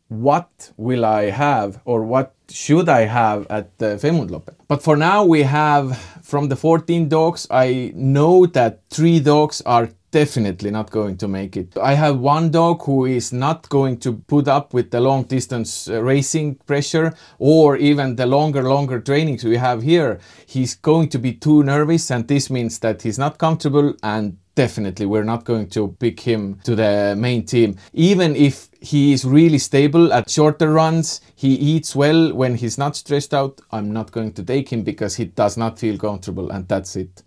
what 0.07 0.71
will 0.77 1.05
I 1.05 1.29
have 1.29 1.79
or 1.85 2.03
what 2.03 2.33
should 2.49 2.89
I 2.89 3.01
have 3.01 3.45
at 3.49 3.77
the 3.77 3.97
Femundloppet. 3.97 4.55
But 4.67 4.81
for 4.81 4.95
now 4.95 5.23
we 5.23 5.43
have 5.43 5.97
from 6.23 6.49
the 6.49 6.55
14 6.55 7.09
dogs, 7.09 7.45
I 7.51 7.91
know 7.93 8.45
that 8.47 8.81
three 8.89 9.19
dogs 9.19 9.61
are 9.65 9.89
definitely 10.11 10.71
not 10.71 10.89
going 10.89 11.17
to 11.17 11.27
make 11.27 11.57
it. 11.57 11.77
I 11.77 11.93
have 11.93 12.19
one 12.19 12.49
dog 12.51 12.83
who 12.83 13.05
is 13.05 13.33
not 13.33 13.67
going 13.69 13.97
to 13.99 14.13
put 14.13 14.47
up 14.47 14.73
with 14.73 14.91
the 14.91 15.01
long 15.01 15.23
distance 15.23 15.89
uh, 15.89 16.01
racing 16.01 16.55
pressure 16.65 17.13
or 17.39 17.77
even 17.77 18.15
the 18.15 18.25
longer, 18.25 18.63
longer 18.63 18.99
trainings 18.99 19.43
we 19.43 19.57
have 19.57 19.81
here. 19.83 20.19
He's 20.45 20.75
going 20.75 21.09
to 21.09 21.19
be 21.19 21.33
too 21.33 21.63
nervous, 21.63 22.09
and 22.09 22.27
this 22.27 22.49
means 22.49 22.79
that 22.79 23.01
he's 23.01 23.19
not 23.19 23.37
comfortable 23.37 23.95
and 24.01 24.37
definitely 24.55 25.05
we're 25.05 25.23
not 25.23 25.43
going 25.43 25.69
to 25.69 25.95
pick 25.99 26.19
him 26.21 26.59
to 26.63 26.75
the 26.75 27.15
main 27.15 27.45
team. 27.45 27.77
Even 27.93 28.35
if 28.35 28.69
he 28.81 29.13
is 29.13 29.23
really 29.23 29.59
stable 29.59 30.11
at 30.11 30.29
shorter 30.29 30.73
runs, 30.73 31.21
he 31.35 31.53
eats 31.53 31.95
well 31.95 32.33
when 32.33 32.55
he's 32.55 32.77
not 32.77 32.95
stressed 32.95 33.35
out, 33.35 33.61
I'm 33.71 33.93
not 33.93 34.11
going 34.11 34.33
to 34.33 34.43
take 34.43 34.69
him 34.69 34.81
because 34.81 35.15
he 35.15 35.25
does 35.25 35.57
not 35.57 35.77
feel 35.77 35.97
comfortable, 35.99 36.49
and 36.49 36.67
that's 36.67 36.95
it. 36.95 37.21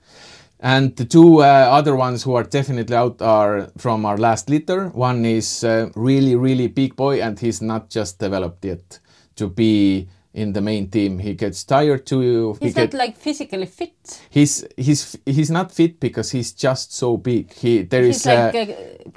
And 0.62 0.94
the 0.96 1.06
two 1.06 1.42
uh, 1.42 1.68
other 1.70 1.96
ones 1.96 2.22
who 2.22 2.34
are 2.34 2.42
definitely 2.44 2.94
out 2.94 3.22
are 3.22 3.70
from 3.78 4.04
our 4.04 4.18
last 4.18 4.50
litter. 4.50 4.88
One 4.90 5.24
is 5.24 5.64
uh, 5.64 5.88
really, 5.96 6.36
really 6.36 6.66
big 6.68 6.96
boy, 6.96 7.22
and 7.22 7.38
he's 7.38 7.62
not 7.62 7.88
just 7.88 8.18
developed 8.18 8.64
yet 8.64 8.98
to 9.36 9.48
be 9.48 10.08
in 10.32 10.52
the 10.52 10.60
main 10.60 10.88
team. 10.88 11.18
He 11.18 11.34
gets 11.34 11.64
tired 11.64 12.06
too. 12.06 12.56
He's 12.60 12.74
he 12.74 12.80
not 12.80 12.90
get- 12.90 12.98
like 12.98 13.16
physically 13.16 13.66
fit. 13.66 14.20
he's 14.30 14.64
he's 14.76 15.16
he's 15.26 15.50
not 15.50 15.72
fit 15.72 15.98
because 16.00 16.30
he's 16.30 16.52
just 16.52 16.92
so 16.94 17.16
big. 17.16 17.52
He 17.52 17.82
there 17.82 18.04
He's 18.04 18.16
is 18.20 18.26
like 18.26 18.54
uh, 18.54 18.72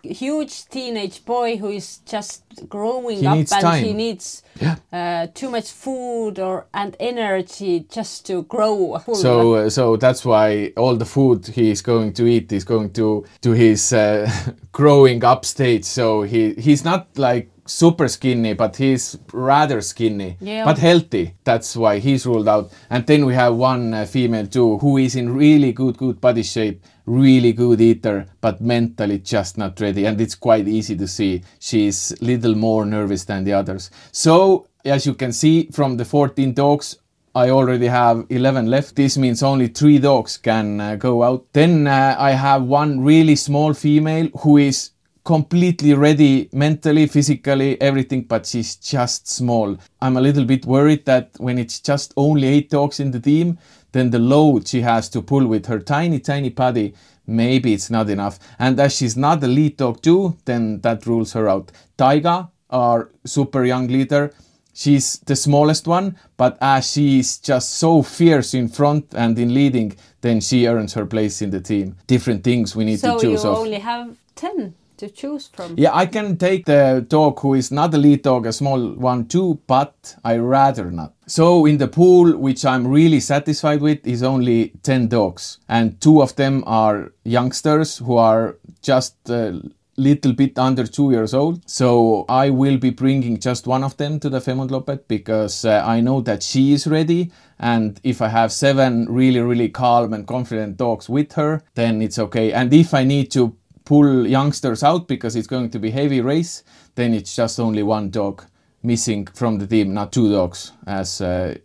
a 0.10 0.13
huge 0.13 0.65
teenage 0.70 1.24
boy 1.25 1.58
who 1.58 1.70
is 1.70 1.98
just 2.00 2.43
growing 2.67 3.25
up 3.27 3.38
and 3.38 3.86
he 3.86 3.93
needs 3.93 4.43
Yeah. 4.60 4.75
uh, 4.91 5.27
too 5.34 5.50
much 5.50 5.72
food 5.72 6.39
or 6.39 6.65
and 6.74 6.96
energy 7.00 7.86
just 7.89 8.25
to 8.27 8.43
grow. 8.43 9.00
So, 9.13 9.53
uh, 9.55 9.70
so 9.70 9.98
that's 9.98 10.25
why 10.25 10.74
all 10.77 10.96
the 10.96 11.05
food 11.05 11.48
he 11.48 11.70
is 11.72 11.82
going 11.82 12.13
to 12.13 12.25
eat 12.25 12.51
is 12.51 12.63
going 12.63 12.91
to 12.93 13.24
to 13.41 13.51
his 13.51 13.93
uh, 13.93 14.29
growing 14.72 15.24
up 15.24 15.46
stage. 15.46 15.84
So 15.86 16.24
he 16.24 16.53
he's 16.55 16.84
not 16.84 17.08
like 17.17 17.50
super 17.65 18.08
skinny, 18.08 18.53
but 18.53 18.75
he's 18.75 19.17
rather 19.32 19.82
skinny, 19.82 20.38
Yeah. 20.41 20.65
but 20.65 20.77
healthy. 20.77 21.34
That's 21.43 21.75
why 21.75 22.00
he's 22.00 22.25
ruled 22.25 22.48
out. 22.48 22.72
And 22.89 23.05
then 23.05 23.25
we 23.25 23.34
have 23.36 23.55
one 23.55 23.93
uh, 23.93 24.05
female 24.05 24.48
too, 24.48 24.77
who 24.79 24.98
is 24.98 25.15
in 25.15 25.34
really 25.34 25.72
good 25.72 25.98
good 25.98 26.20
body 26.20 26.43
shape, 26.43 26.84
really 27.05 27.53
good 27.53 27.79
eater, 27.82 28.25
but 28.41 28.62
mentally 28.62 29.20
just 29.20 29.58
not 29.58 29.79
ready. 29.79 30.05
And 30.05 30.20
it's 30.20 30.36
quite 30.36 30.67
easy 30.67 30.96
to 30.98 31.08
see 31.08 31.41
she's 31.60 32.13
little 32.22 32.55
more 32.55 32.86
nervous 32.86 33.24
than 33.25 33.43
the 33.43 33.53
others. 33.53 33.89
So 34.12 34.67
as 34.86 35.05
you 35.05 35.13
can 35.13 35.32
see 35.32 35.70
from 35.72 35.98
the 35.98 36.05
14 36.05 36.53
dogs, 36.53 36.98
I 37.36 37.50
already 37.50 37.88
have 37.88 38.27
11 38.29 38.67
left. 38.67 38.96
This 38.96 39.17
means 39.17 39.41
only 39.41 39.67
three 39.67 39.98
dogs 39.98 40.38
can 40.38 40.79
uh, 40.79 40.96
go 40.98 41.24
out. 41.24 41.46
Then 41.53 41.88
uh, 41.88 42.15
I 42.20 42.32
have 42.32 42.63
one 42.63 43.01
really 43.03 43.36
small 43.36 43.74
female 43.74 44.27
who 44.41 44.58
is 44.58 44.91
completely 45.23 45.93
ready 45.93 46.49
mentally, 46.51 47.07
physically, 47.07 47.79
everything, 47.81 48.23
but 48.23 48.45
she's 48.45 48.75
just 48.75 49.27
small. 49.27 49.77
I'm 50.01 50.17
a 50.17 50.21
little 50.21 50.45
bit 50.45 50.65
worried 50.65 51.05
that 51.05 51.31
when 51.37 51.57
it's 51.57 51.79
just 51.79 52.13
only 52.17 52.47
eight 52.47 52.69
dogs 52.69 52.99
in 52.99 53.11
the 53.11 53.19
team, 53.19 53.57
then 53.93 54.09
the 54.09 54.19
load 54.19 54.67
she 54.67 54.81
has 54.81 55.07
to 55.09 55.21
pull 55.21 55.47
with 55.47 55.67
her 55.67 55.79
tiny, 55.79 56.19
tiny 56.19 56.49
body, 56.49 56.93
maybe 57.25 57.73
it's 57.73 57.89
not 57.89 58.09
enough. 58.09 58.39
And 58.59 58.79
as 58.79 58.95
she's 58.95 59.15
not 59.15 59.43
a 59.43 59.47
lead 59.47 59.77
dog 59.77 60.01
too, 60.01 60.37
then 60.45 60.81
that 60.81 61.05
rules 61.05 61.33
her 61.33 61.47
out. 61.47 61.71
Taiga, 61.97 62.49
our 62.69 63.09
super 63.25 63.63
young 63.63 63.87
leader, 63.87 64.33
She's 64.75 65.19
the 65.19 65.35
smallest 65.35 65.87
one, 65.87 66.17
but 66.35 66.57
as 66.59 66.91
she 66.91 67.19
is 67.19 67.37
just 67.37 67.75
so 67.75 68.01
fierce 68.01 68.55
in 68.55 68.67
front 68.67 69.13
and 69.13 69.37
in 69.37 69.53
leading, 69.53 69.95
then 70.21 70.41
she 70.41 70.67
earns 70.67 70.95
her 70.95 71.05
place 71.05 71.43
in 71.43 71.51
the 71.51 71.61
team. 71.61 71.95
Different 72.07 72.43
things 72.43 72.75
we 72.75 72.83
need 72.83 72.99
so 72.99 73.19
to 73.19 73.27
you 73.27 73.33
choose 73.33 73.45
of. 73.45 73.55
only 73.55 73.77
have 73.77 74.17
ten 74.33 74.73
to 74.97 75.09
choose 75.09 75.47
from. 75.47 75.75
Yeah, 75.77 75.95
I 75.95 76.05
can 76.05 76.38
take 76.38 76.65
the 76.65 77.05
dog 77.07 77.39
who 77.39 77.53
is 77.53 77.71
not 77.71 77.93
a 77.93 77.97
lead 77.97 78.23
dog, 78.23 78.45
a 78.45 78.53
small 78.53 78.93
one 78.93 79.27
too, 79.27 79.59
but 79.67 80.15
I 80.23 80.38
rather 80.38 80.91
not. 80.91 81.13
So 81.27 81.65
in 81.65 81.77
the 81.77 81.88
pool, 81.88 82.38
which 82.38 82.65
I'm 82.65 82.88
really 82.88 83.19
satisfied 83.19 83.81
with, 83.81 84.05
is 84.05 84.23
only 84.23 84.73
10 84.83 85.07
dogs. 85.07 85.59
And 85.69 86.00
two 86.01 86.21
of 86.21 86.35
them 86.35 86.63
are 86.67 87.13
youngsters 87.23 87.97
who 87.97 88.17
are 88.17 88.57
just 88.81 89.29
a 89.29 89.62
little 89.97 90.33
bit 90.33 90.57
under 90.57 90.85
two 90.85 91.12
years 91.12 91.33
old. 91.33 91.67
So 91.69 92.25
I 92.27 92.50
will 92.50 92.77
be 92.77 92.89
bringing 92.89 93.39
just 93.39 93.67
one 93.67 93.83
of 93.83 93.97
them 93.97 94.19
to 94.21 94.29
the 94.29 94.39
Femundloppet 94.39 95.07
because 95.07 95.65
uh, 95.65 95.83
I 95.85 96.01
know 96.01 96.21
that 96.21 96.43
she 96.43 96.73
is 96.73 96.88
ready. 96.88 97.31
And 97.59 98.00
if 98.03 98.21
I 98.21 98.27
have 98.29 98.51
seven 98.51 99.05
really, 99.09 99.39
really 99.39 99.69
calm 99.69 100.13
and 100.13 100.27
confident 100.27 100.77
dogs 100.77 101.09
with 101.09 101.33
her, 101.33 101.63
then 101.75 102.01
it's 102.01 102.19
okay. 102.19 102.51
And 102.51 102.73
if 102.73 102.93
I 102.93 103.03
need 103.03 103.31
to 103.31 103.55
pull 103.85 104.27
youngsters 104.27 104.83
out 104.83 105.07
because 105.07 105.35
it's 105.35 105.47
going 105.47 105.69
to 105.71 105.79
be 105.79 105.91
heavy 105.91 106.21
race, 106.21 106.63
then 106.95 107.13
it's 107.13 107.35
just 107.35 107.59
only 107.59 107.83
one 107.83 108.09
dog 108.09 108.43
missing 108.81 109.27
from 109.27 109.59
the 109.59 109.67
team, 109.67 109.93
not 109.93 110.11
two 110.11 110.31
dogs, 110.31 110.73
as 110.85 111.21
uh, 111.21 111.55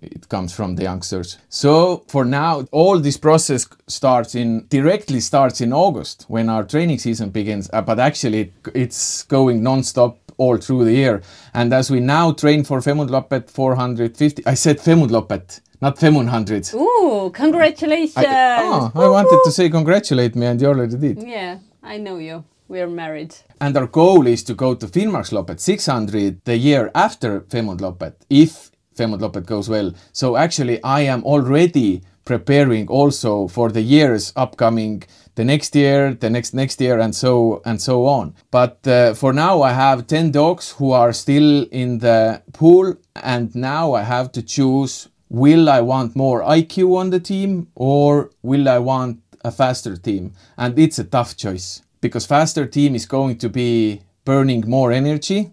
it 0.00 0.28
comes 0.28 0.54
from 0.54 0.76
the 0.76 0.82
youngsters. 0.82 1.38
So 1.48 2.04
for 2.08 2.24
now, 2.24 2.66
all 2.70 2.98
this 3.00 3.16
process 3.16 3.66
starts 3.86 4.34
in 4.34 4.66
directly 4.68 5.20
starts 5.20 5.60
in 5.60 5.72
August 5.72 6.24
when 6.28 6.48
our 6.48 6.64
training 6.64 6.98
season 6.98 7.30
begins. 7.30 7.68
Uh, 7.72 7.82
but 7.82 7.98
actually, 7.98 8.40
it, 8.40 8.52
it's 8.74 9.24
going 9.24 9.62
non-stop 9.62 10.18
all 10.36 10.56
through 10.56 10.84
the 10.84 10.92
year. 10.92 11.22
And 11.52 11.72
as 11.74 11.90
we 11.90 12.00
now 12.00 12.32
train 12.32 12.64
for 12.64 12.78
Femundloppet 12.80 13.50
450, 13.50 14.46
I 14.46 14.54
said 14.54 14.78
Femundloppet, 14.78 15.60
not 15.80 15.96
Femun 15.96 16.28
hundreds. 16.28 16.74
Ooh, 16.74 17.30
congratulations! 17.34 18.16
I, 18.16 18.58
oh, 18.62 18.92
I 18.94 19.08
wanted 19.08 19.40
to 19.44 19.50
say 19.50 19.68
congratulate 19.68 20.36
me, 20.36 20.46
and 20.46 20.60
you 20.60 20.68
already 20.68 20.96
did. 20.96 21.22
Yeah, 21.22 21.58
I 21.88 21.96
know 21.96 22.18
you. 22.18 22.44
We're 22.68 22.86
married. 22.86 23.34
And 23.62 23.74
our 23.74 23.86
goal 23.86 24.26
is 24.26 24.44
to 24.44 24.54
go 24.54 24.74
to 24.74 24.86
Finnmarksloppet 24.86 25.58
600 25.58 26.44
the 26.44 26.58
year 26.58 26.90
after 26.94 27.40
Femundloppet, 27.40 28.12
if 28.28 28.70
Femundloppet 28.94 29.46
goes 29.46 29.70
well. 29.70 29.94
So 30.12 30.36
actually, 30.36 30.82
I 30.84 31.00
am 31.00 31.24
already 31.24 32.02
preparing 32.26 32.88
also 32.88 33.48
for 33.48 33.70
the 33.70 33.80
years 33.80 34.34
upcoming, 34.36 35.04
the 35.36 35.46
next 35.46 35.74
year, 35.74 36.12
the 36.12 36.28
next 36.28 36.52
next 36.52 36.78
year, 36.78 36.98
and 36.98 37.14
so 37.14 37.62
and 37.64 37.80
so 37.80 38.04
on. 38.04 38.34
But 38.50 38.86
uh, 38.86 39.14
for 39.14 39.32
now, 39.32 39.62
I 39.62 39.72
have 39.72 40.06
10 40.06 40.30
dogs 40.32 40.72
who 40.72 40.92
are 40.92 41.14
still 41.14 41.66
in 41.72 42.00
the 42.00 42.42
pool, 42.52 42.96
and 43.16 43.54
now 43.54 43.94
I 43.94 44.02
have 44.02 44.30
to 44.32 44.42
choose: 44.42 45.08
will 45.30 45.70
I 45.70 45.80
want 45.80 46.14
more 46.16 46.42
IQ 46.42 46.98
on 46.98 47.08
the 47.08 47.20
team, 47.20 47.68
or 47.74 48.30
will 48.42 48.68
I 48.68 48.78
want 48.78 49.22
a 49.44 49.50
faster 49.50 49.96
team? 49.96 50.32
And 50.56 50.78
it's 50.78 50.98
a 50.98 51.04
tough 51.04 51.36
choice 51.36 51.82
because 52.00 52.26
faster 52.26 52.66
team 52.66 52.94
is 52.94 53.06
going 53.06 53.38
to 53.38 53.48
be 53.48 54.02
burning 54.24 54.64
more 54.68 54.92
energy. 54.92 55.52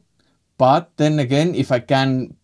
But 0.57 0.91
then 0.97 1.19
again 1.19 1.53
if 1.55 1.71
i 1.71 1.79
can 1.79 2.35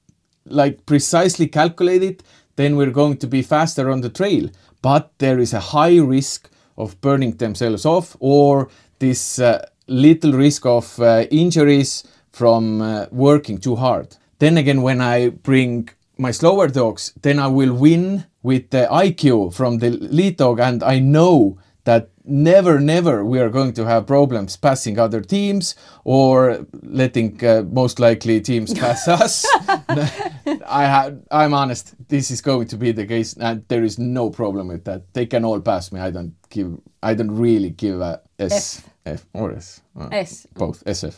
like 0.45 0.86
precisely 0.86 1.48
calculate 1.48 2.03
it 2.03 2.24
then 2.55 2.75
we're 2.75 2.91
going 2.91 3.17
to 3.17 3.27
be 3.27 3.41
faster 3.41 3.89
on 3.89 4.01
the 4.01 4.10
trail. 4.10 4.50
But 4.81 5.12
there 5.19 5.39
is 5.39 5.53
a 5.53 5.60
high 5.60 5.98
risk 5.98 6.50
of 6.77 7.00
burning 7.01 7.38
themselves 7.38 7.86
off 7.86 8.17
or 8.19 8.69
this 9.00 9.39
uh, 9.39 9.65
little 9.88 10.33
risk 10.33 10.65
of 10.65 11.00
uh, 11.00 11.25
injuries 11.31 12.03
from 12.31 12.81
uh, 12.81 13.05
working 13.12 13.57
too 13.57 13.75
hard. 13.75 14.17
Then 14.39 14.57
again 14.57 14.81
when 14.81 15.01
i 15.01 15.29
bring 15.29 15.89
my 16.17 16.31
slower 16.31 16.67
dogs 16.67 17.13
then 17.21 17.39
i 17.39 17.48
will 17.48 17.74
win 17.74 18.25
with 18.43 18.69
the 18.69 18.88
iq 18.91 19.53
from 19.53 19.79
the 19.79 19.89
lead 19.89 20.38
dog 20.38 20.60
and 20.60 20.83
i 20.83 21.00
know 21.00 21.57
that 21.83 22.10
never 22.24 22.79
never 22.79 23.25
we 23.25 23.39
are 23.39 23.50
going 23.50 23.74
to 23.74 23.86
have 23.86 24.05
problems 24.05 24.55
passing 24.55 25.00
other 25.00 25.21
teams 25.21 25.75
or 26.03 26.65
letting 26.83 27.43
uh, 27.43 27.63
most 27.71 28.00
likely 28.00 28.39
teams 28.39 28.74
pass 28.74 29.07
us. 29.19 29.45
I 30.67 30.86
have 30.86 31.19
i'm 31.31 31.53
honest 31.53 31.95
this 32.07 32.29
is 32.29 32.41
going 32.41 32.67
to 32.67 32.77
be 32.77 32.91
the 32.91 33.05
case 33.05 33.33
and 33.33 33.67
there 33.67 33.83
is 33.83 33.98
no 33.98 34.29
problem 34.29 34.67
with 34.67 34.86
that. 34.86 35.13
They 35.13 35.25
can 35.25 35.43
all 35.45 35.60
pass 35.60 35.91
me. 35.91 36.00
I 36.00 36.12
don't 36.12 36.36
give 36.50 36.77
i 37.01 37.13
don't 37.13 37.31
really 37.31 37.71
give 37.71 38.01
a 38.01 38.21
s 38.38 38.83
f, 39.05 39.25
or 39.33 39.53
s 39.53 39.81
uh, 40.00 40.10
S. 40.12 40.45
both 40.53 40.83
sf 40.86 41.15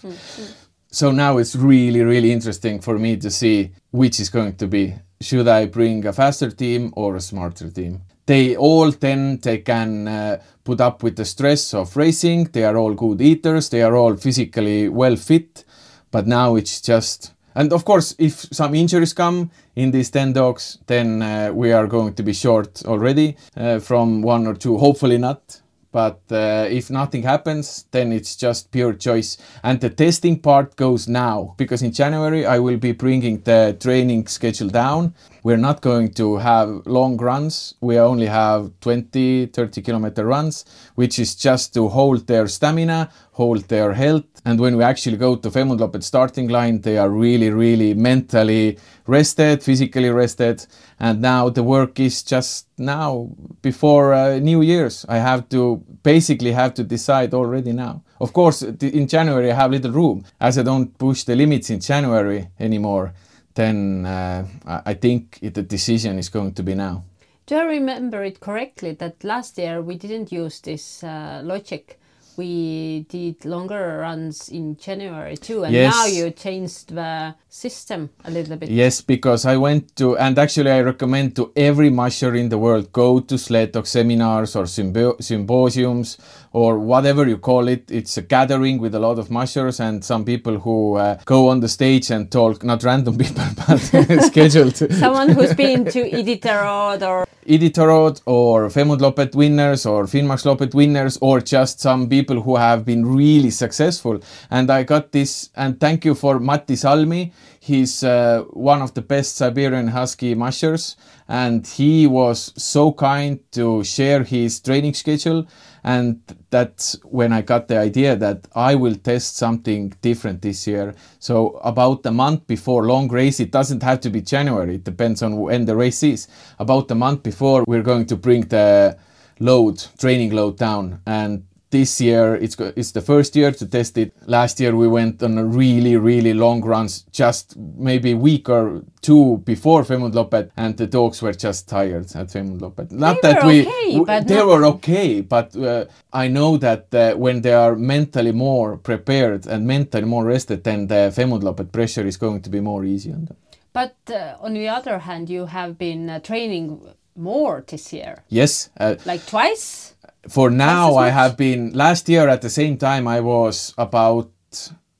so 0.87 1.11
now 1.11 1.37
it's 1.37 1.55
really 1.55 2.01
really 2.01 2.31
interesting 2.31 2.79
for 2.79 2.97
me 2.97 3.17
to 3.17 3.29
see 3.29 3.71
which 3.91 4.19
is 4.19 4.29
going 4.29 4.55
to 4.55 4.67
be 4.67 4.93
should 5.23 5.47
i 5.47 5.65
bring 5.65 6.05
a 6.05 6.13
faster 6.13 6.51
team 6.51 6.91
or 6.95 7.15
a 7.15 7.21
smarter 7.21 7.69
team 7.69 8.01
they 8.25 8.55
all 8.55 8.91
then 8.91 9.37
they 9.39 9.57
can 9.57 10.07
uh, 10.07 10.41
put 10.63 10.79
up 10.79 11.03
with 11.03 11.17
the 11.17 11.25
stress 11.25 11.73
of 11.73 11.97
racing. 11.97 12.45
They 12.45 12.63
are 12.63 12.77
all 12.77 12.93
good 12.93 13.21
eaters. 13.21 13.69
They 13.69 13.81
are 13.81 13.95
all 13.95 14.15
physically 14.15 14.89
well 14.89 15.15
fit. 15.15 15.65
But 16.11 16.27
now 16.27 16.55
it's 16.55 16.79
just 16.79 17.33
and 17.55 17.71
of 17.71 17.85
course, 17.85 18.15
if 18.17 18.33
some 18.51 18.73
injuries 18.73 19.13
come 19.13 19.51
in 19.75 19.91
these 19.91 20.09
10 20.09 20.33
dogs, 20.33 20.79
then 20.87 21.21
uh, 21.21 21.51
we 21.53 21.71
are 21.71 21.85
going 21.85 22.15
to 22.15 22.23
be 22.23 22.33
short 22.33 22.83
already 22.85 23.37
uh, 23.55 23.77
from 23.77 24.23
one 24.23 24.47
or 24.47 24.55
two, 24.55 24.77
hopefully 24.79 25.19
not. 25.19 25.61
But 25.93 26.21
uh, 26.31 26.67
if 26.69 26.89
nothing 26.89 27.21
happens, 27.21 27.85
then 27.91 28.11
it's 28.11 28.35
just 28.35 28.71
pure 28.71 28.93
choice. 28.93 29.37
And 29.63 29.79
the 29.79 29.91
testing 29.91 30.39
part 30.39 30.75
goes 30.75 31.07
now 31.07 31.53
because 31.55 31.83
in 31.83 31.93
January 31.93 32.47
I 32.47 32.57
will 32.57 32.77
be 32.77 32.93
bringing 32.93 33.41
the 33.41 33.77
training 33.79 34.25
schedule 34.25 34.69
down. 34.69 35.13
We're 35.43 35.57
not 35.57 35.81
going 35.81 36.13
to 36.13 36.37
have 36.37 36.83
long 36.85 37.17
runs. 37.17 37.75
We 37.81 37.99
only 37.99 38.27
have 38.27 38.71
20, 38.79 39.47
30 39.47 39.81
kilometer 39.81 40.25
runs, 40.25 40.63
which 40.95 41.19
is 41.19 41.35
just 41.35 41.73
to 41.73 41.89
hold 41.89 42.27
their 42.27 42.47
stamina, 42.47 43.09
hold 43.33 43.67
their 43.67 43.91
health. 43.91 44.23
And 44.45 44.57
when 44.57 44.77
we 44.77 44.85
actually 44.85 45.17
go 45.17 45.35
to 45.35 45.49
Femundloppet 45.49 46.01
starting 46.01 46.47
line, 46.47 46.79
they 46.79 46.97
are 46.97 47.09
really, 47.09 47.49
really 47.49 47.93
mentally 47.93 48.79
rested, 49.05 49.61
physically 49.61 50.09
rested. 50.09 50.65
And 50.97 51.21
now 51.21 51.49
the 51.49 51.63
work 51.63 51.99
is 51.99 52.23
just 52.23 52.67
now 52.77 53.29
before 53.61 54.13
uh, 54.13 54.39
New 54.39 54.61
Year's. 54.61 55.05
I 55.09 55.17
have 55.17 55.49
to 55.49 55.83
basically 56.03 56.53
have 56.53 56.73
to 56.75 56.85
decide 56.85 57.33
already 57.33 57.73
now. 57.73 58.01
Of 58.21 58.31
course, 58.31 58.61
in 58.61 59.09
January 59.09 59.51
I 59.51 59.55
have 59.55 59.71
little 59.71 59.91
room 59.91 60.23
as 60.39 60.57
I 60.57 60.63
don't 60.63 60.97
push 60.97 61.23
the 61.23 61.35
limits 61.35 61.69
in 61.69 61.81
January 61.81 62.47
anymore 62.61 63.13
then 63.55 64.05
uh, 64.05 64.47
I 64.85 64.93
think 64.93 65.39
it, 65.41 65.53
the 65.53 65.63
decision 65.63 66.17
is 66.17 66.29
going 66.29 66.53
to 66.53 66.63
be 66.63 66.75
now. 66.75 67.03
Do 67.45 67.57
I 67.57 67.65
remember 67.65 68.23
it 68.23 68.39
correctly 68.39 68.93
that 68.93 69.23
last 69.23 69.57
year 69.57 69.81
we 69.81 69.95
didn't 69.95 70.31
use 70.31 70.61
this 70.61 71.03
uh, 71.03 71.41
logic? 71.43 71.99
We 72.35 73.05
did 73.09 73.45
longer 73.45 73.99
runs 73.99 74.49
in 74.49 74.75
January 74.77 75.37
too, 75.37 75.65
and 75.65 75.73
yes. 75.73 75.93
now 75.93 76.05
you 76.07 76.31
changed 76.31 76.95
the 76.95 77.35
system 77.47 78.09
a 78.25 78.31
little 78.31 78.57
bit. 78.57 78.69
Yes, 78.69 79.01
because 79.01 79.45
I 79.45 79.57
went 79.57 79.95
to, 79.97 80.17
and 80.17 80.39
actually 80.39 80.71
I 80.71 80.81
recommend 80.81 81.35
to 81.35 81.51
every 81.55 81.91
musher 81.91 82.33
in 82.33 82.49
the 82.49 82.57
world 82.57 82.91
go 82.91 83.19
to 83.19 83.37
sled 83.37 83.73
talk 83.73 83.85
seminars 83.85 84.55
or 84.55 84.63
symbo- 84.63 85.21
symposiums 85.21 86.17
or 86.53 86.79
whatever 86.79 87.27
you 87.27 87.37
call 87.37 87.67
it. 87.67 87.89
It's 87.91 88.15
a 88.17 88.21
gathering 88.21 88.79
with 88.79 88.95
a 88.95 88.99
lot 88.99 89.19
of 89.19 89.29
mushers 89.29 89.79
and 89.79 90.05
some 90.05 90.23
people 90.23 90.59
who 90.59 90.95
uh, 90.95 91.17
go 91.25 91.49
on 91.49 91.59
the 91.59 91.67
stage 91.67 92.11
and 92.11 92.31
talk, 92.31 92.63
not 92.63 92.83
random 92.83 93.17
people, 93.23 93.43
but 93.67 93.77
scheduled. 94.21 94.75
Someone 94.75 95.29
who's 95.29 95.53
been 95.53 95.85
to 95.85 96.09
Iditarod 96.09 97.01
or 97.01 97.27
Iditarod 97.45 98.21
or 98.25 98.67
Femundloppet 98.67 99.35
winners 99.35 99.85
or 99.85 100.05
Finnmarksloppet 100.05 100.73
winners 100.73 101.17
or 101.21 101.41
just 101.41 101.79
some 101.79 102.07
people 102.07 102.41
who 102.41 102.55
have 102.55 102.85
been 102.85 103.05
really 103.05 103.49
successful. 103.49 104.21
And 104.49 104.69
I 104.69 104.83
got 104.83 105.11
this, 105.11 105.49
and 105.55 105.79
thank 105.79 106.05
you 106.05 106.15
for 106.15 106.39
Matti 106.39 106.75
Salmi. 106.75 107.33
He's 107.59 108.03
uh, 108.03 108.43
one 108.51 108.81
of 108.81 108.93
the 108.93 109.01
best 109.01 109.37
Siberian 109.37 109.87
Husky 109.87 110.35
mushers, 110.35 110.97
and 111.27 111.65
he 111.65 112.05
was 112.07 112.53
so 112.61 112.91
kind 112.91 113.39
to 113.53 113.83
share 113.85 114.23
his 114.23 114.59
training 114.59 114.93
schedule 114.93 115.47
and 115.83 116.21
that's 116.49 116.97
when 117.03 117.33
I 117.33 117.41
got 117.41 117.67
the 117.67 117.77
idea 117.77 118.15
that 118.15 118.47
I 118.55 118.75
will 118.75 118.95
test 118.95 119.35
something 119.35 119.93
different 120.01 120.41
this 120.41 120.65
year. 120.65 120.95
So 121.19 121.59
about 121.63 122.05
a 122.05 122.11
month 122.11 122.47
before 122.47 122.85
long 122.85 123.09
race, 123.09 123.39
it 123.39 123.51
doesn't 123.51 123.83
have 123.83 123.99
to 124.01 124.09
be 124.09 124.21
January. 124.21 124.75
It 124.75 124.85
depends 124.85 125.21
on 125.21 125.35
when 125.37 125.65
the 125.65 125.75
race 125.75 126.01
is. 126.03 126.27
About 126.59 126.89
a 126.91 126.95
month 126.95 127.23
before, 127.23 127.65
we're 127.67 127.83
going 127.83 128.05
to 128.07 128.15
bring 128.15 128.41
the 128.47 128.97
load, 129.39 129.83
training 129.97 130.31
load 130.31 130.57
down. 130.57 131.01
And 131.05 131.45
this 131.73 131.99
year 131.99 132.35
it's 132.35 132.55
it's 132.75 132.91
the 132.91 133.01
first 133.01 133.35
year 133.35 133.51
to 133.51 133.65
test 133.65 133.97
it. 133.97 134.13
Last 134.27 134.59
year 134.59 134.75
we 134.75 134.87
went 134.87 135.23
on 135.23 135.37
a 135.37 135.43
really 135.43 135.97
really 135.97 136.33
long 136.33 136.61
runs, 136.63 137.03
just 137.11 137.57
maybe 137.57 138.11
a 138.11 138.17
week 138.17 138.47
or 138.47 138.83
two 139.01 139.37
before 139.43 139.83
Femundloppet, 139.83 140.51
and 140.55 140.77
the 140.77 140.87
dogs 140.87 141.21
were 141.21 141.33
just 141.33 141.67
tired 141.67 142.05
at 142.15 142.27
Femundloppet. 142.27 142.91
Not 142.91 143.21
they 143.21 143.33
that 143.33 143.43
we 143.43 143.67
okay, 143.67 144.21
they 144.21 144.37
not... 144.37 144.47
were 144.47 144.65
okay, 144.75 145.21
but 145.21 145.55
uh, 145.55 145.85
I 146.23 146.27
know 146.27 146.57
that 146.57 146.93
uh, 146.93 147.15
when 147.15 147.41
they 147.41 147.53
are 147.53 147.75
mentally 147.75 148.31
more 148.31 148.77
prepared 148.77 149.47
and 149.47 149.65
mentally 149.65 150.05
more 150.05 150.25
rested, 150.25 150.63
then 150.63 150.87
the 150.87 151.11
Femundloppet 151.17 151.71
pressure 151.71 152.05
is 152.07 152.17
going 152.17 152.41
to 152.43 152.49
be 152.49 152.59
more 152.59 152.85
easy 152.85 153.11
on 153.11 153.25
them. 153.25 153.37
But 153.73 153.95
uh, 154.09 154.45
on 154.45 154.53
the 154.53 154.69
other 154.69 154.99
hand, 154.99 155.29
you 155.29 155.47
have 155.47 155.77
been 155.77 156.09
uh, 156.09 156.19
training 156.19 156.79
more 157.15 157.63
this 157.67 157.91
year. 157.93 158.23
Yes, 158.29 158.69
uh, 158.79 158.95
like 159.05 159.25
twice 159.25 159.92
for 160.27 160.49
now 160.49 160.95
I 160.95 161.09
have 161.09 161.35
been 161.35 161.73
last 161.73 162.07
year 162.07 162.27
at 162.29 162.41
the 162.41 162.49
same 162.49 162.77
time 162.77 163.07
I 163.07 163.19
was 163.19 163.73
about 163.77 164.29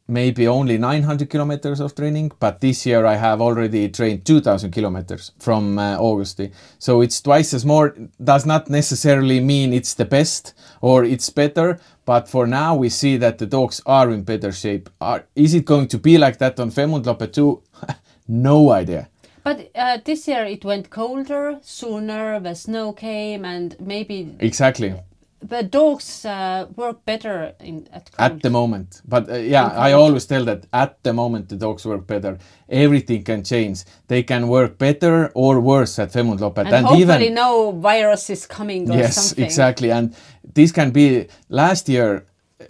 maybe 0.05 0.47
only 0.47 0.77
900 0.77 1.29
kilometers 1.29 1.79
of 1.79 1.95
training 1.95 2.31
but 2.39 2.59
this 2.59 2.85
year 2.85 3.05
I 3.05 3.15
have 3.15 3.39
already 3.39 3.87
trained 3.87 4.25
2000 4.25 4.71
kilometers 4.71 5.31
from 5.39 5.79
uh, 5.79 5.97
August. 5.97 6.41
So 6.77 7.01
it's 7.01 7.21
twice 7.21 7.53
as 7.53 7.65
more 7.65 7.95
does 8.21 8.45
not 8.45 8.69
necessarily 8.69 9.39
mean 9.39 9.71
it's 9.71 9.93
the 9.93 10.05
best 10.05 10.53
or 10.81 11.05
it's 11.05 11.29
better 11.29 11.79
but 12.05 12.27
for 12.27 12.45
now 12.45 12.75
we 12.75 12.89
see 12.89 13.15
that 13.17 13.37
the 13.37 13.45
dogs 13.45 13.81
are 13.85 14.11
in 14.11 14.23
better 14.23 14.51
shape. 14.51 14.89
Are, 14.99 15.25
is 15.35 15.53
it 15.53 15.63
going 15.63 15.87
to 15.87 15.97
be 15.97 16.17
like 16.17 16.37
that 16.39 16.59
on 16.59 16.71
Femundloppet 16.71 17.33
too? 17.33 17.63
No 18.25 18.71
idea. 18.71 19.09
But 19.43 19.69
uh, 19.75 19.97
this 20.05 20.29
year 20.29 20.45
it 20.45 20.63
went 20.63 20.89
colder 20.89 21.59
sooner 21.61 22.39
the 22.39 22.55
snow 22.55 22.93
came 22.93 23.43
and 23.43 23.75
maybe 23.81 24.33
exactly 24.39 24.95
the 25.43 25.63
dogs 25.63 26.25
uh, 26.25 26.67
work 26.75 27.05
better 27.05 27.53
in 27.59 27.87
at 27.91 28.09
at 28.17 28.41
the 28.41 28.49
moment. 28.49 29.01
But 29.05 29.29
uh, 29.29 29.35
yeah 29.35 29.67
i 29.87 29.91
always 29.93 30.25
tell 30.25 30.45
that 30.45 30.65
at 30.71 31.03
the 31.03 31.13
moment 31.13 31.49
the 31.49 31.55
dogs 31.55 31.85
work 31.85 32.07
better. 32.07 32.37
Everything 32.69 33.23
can 33.23 33.43
change. 33.43 33.83
They 34.07 34.23
can 34.23 34.47
work 34.47 34.77
better 34.77 35.31
or 35.35 35.59
worse 35.59 35.99
at 35.99 36.11
Femundloppet. 36.11 36.65
And, 36.65 36.73
and 36.75 36.85
hopefully 36.85 37.25
even 37.25 37.33
no 37.33 37.71
virus 37.71 38.29
is 38.29 38.45
coming 38.45 38.89
or 38.89 38.97
yes 38.97 39.15
something. 39.15 39.45
exactly. 39.45 39.91
And 39.91 40.15
this 40.53 40.71
can 40.71 40.91
be 40.91 41.27
last 41.49 41.89
year 41.89 42.25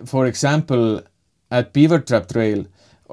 for 0.06 0.26
example 0.26 1.02
at 1.52 1.74
beaver 1.74 2.00
trap 2.00 2.28
trail 2.28 2.66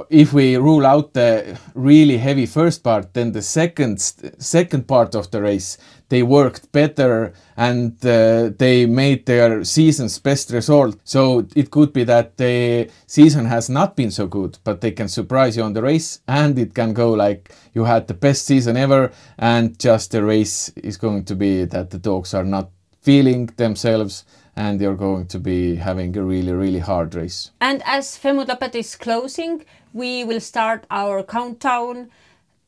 if 0.09 0.33
we 0.33 0.57
rule 0.57 0.87
out 0.87 1.13
the 1.13 1.59
really 1.75 2.19
heavy 2.19 2.47
first 2.47 2.83
part, 2.83 3.15
then 3.15 3.33
the 3.33 3.43
second 3.43 4.01
second 4.01 4.87
part 4.87 5.15
of 5.15 5.31
the 5.31 5.43
race 5.43 5.79
they 6.11 6.23
worked 6.23 6.71
better 6.73 7.33
and 7.57 7.93
uh, 8.05 8.51
they 8.59 8.85
made 8.85 9.27
their 9.27 9.65
season's 9.65 10.19
best 10.19 10.51
result. 10.51 10.97
So 11.05 11.47
it 11.55 11.71
could 11.71 11.93
be 11.93 12.05
that 12.05 12.37
the 12.37 12.91
season 13.07 13.47
has 13.47 13.71
not 13.71 13.97
been 13.97 14.11
so 14.11 14.27
good, 14.27 14.59
but 14.65 14.81
they 14.81 14.91
can 14.91 15.09
surprise 15.09 15.57
you 15.57 15.63
on 15.63 15.73
the 15.73 15.83
race, 15.83 16.21
and 16.27 16.59
it 16.59 16.75
can 16.75 16.93
go 16.93 17.13
like 17.13 17.55
you 17.75 17.85
had 17.85 18.09
the 18.09 18.15
best 18.15 18.45
season 18.45 18.77
ever, 18.77 19.13
and 19.39 19.79
just 19.79 20.11
the 20.11 20.25
race 20.25 20.71
is 20.71 20.97
going 20.97 21.25
to 21.25 21.37
be 21.37 21.65
that 21.65 21.91
the 21.91 21.99
dogs 21.99 22.35
are 22.35 22.45
not 22.45 22.71
feeling 23.03 23.47
themselves 23.57 24.25
and 24.61 24.79
they're 24.79 24.95
going 24.95 25.27
to 25.27 25.39
be 25.39 25.77
having 25.77 26.15
a 26.17 26.23
really, 26.23 26.53
really 26.53 26.79
hard 26.81 27.15
race. 27.15 27.51
And 27.61 27.83
as 27.87 28.19
Femundloppet 28.19 28.75
is 28.75 28.95
closing, 28.95 29.65
we 29.95 30.23
will 30.25 30.41
start 30.41 30.85
our 30.91 31.23
countdown 31.23 32.11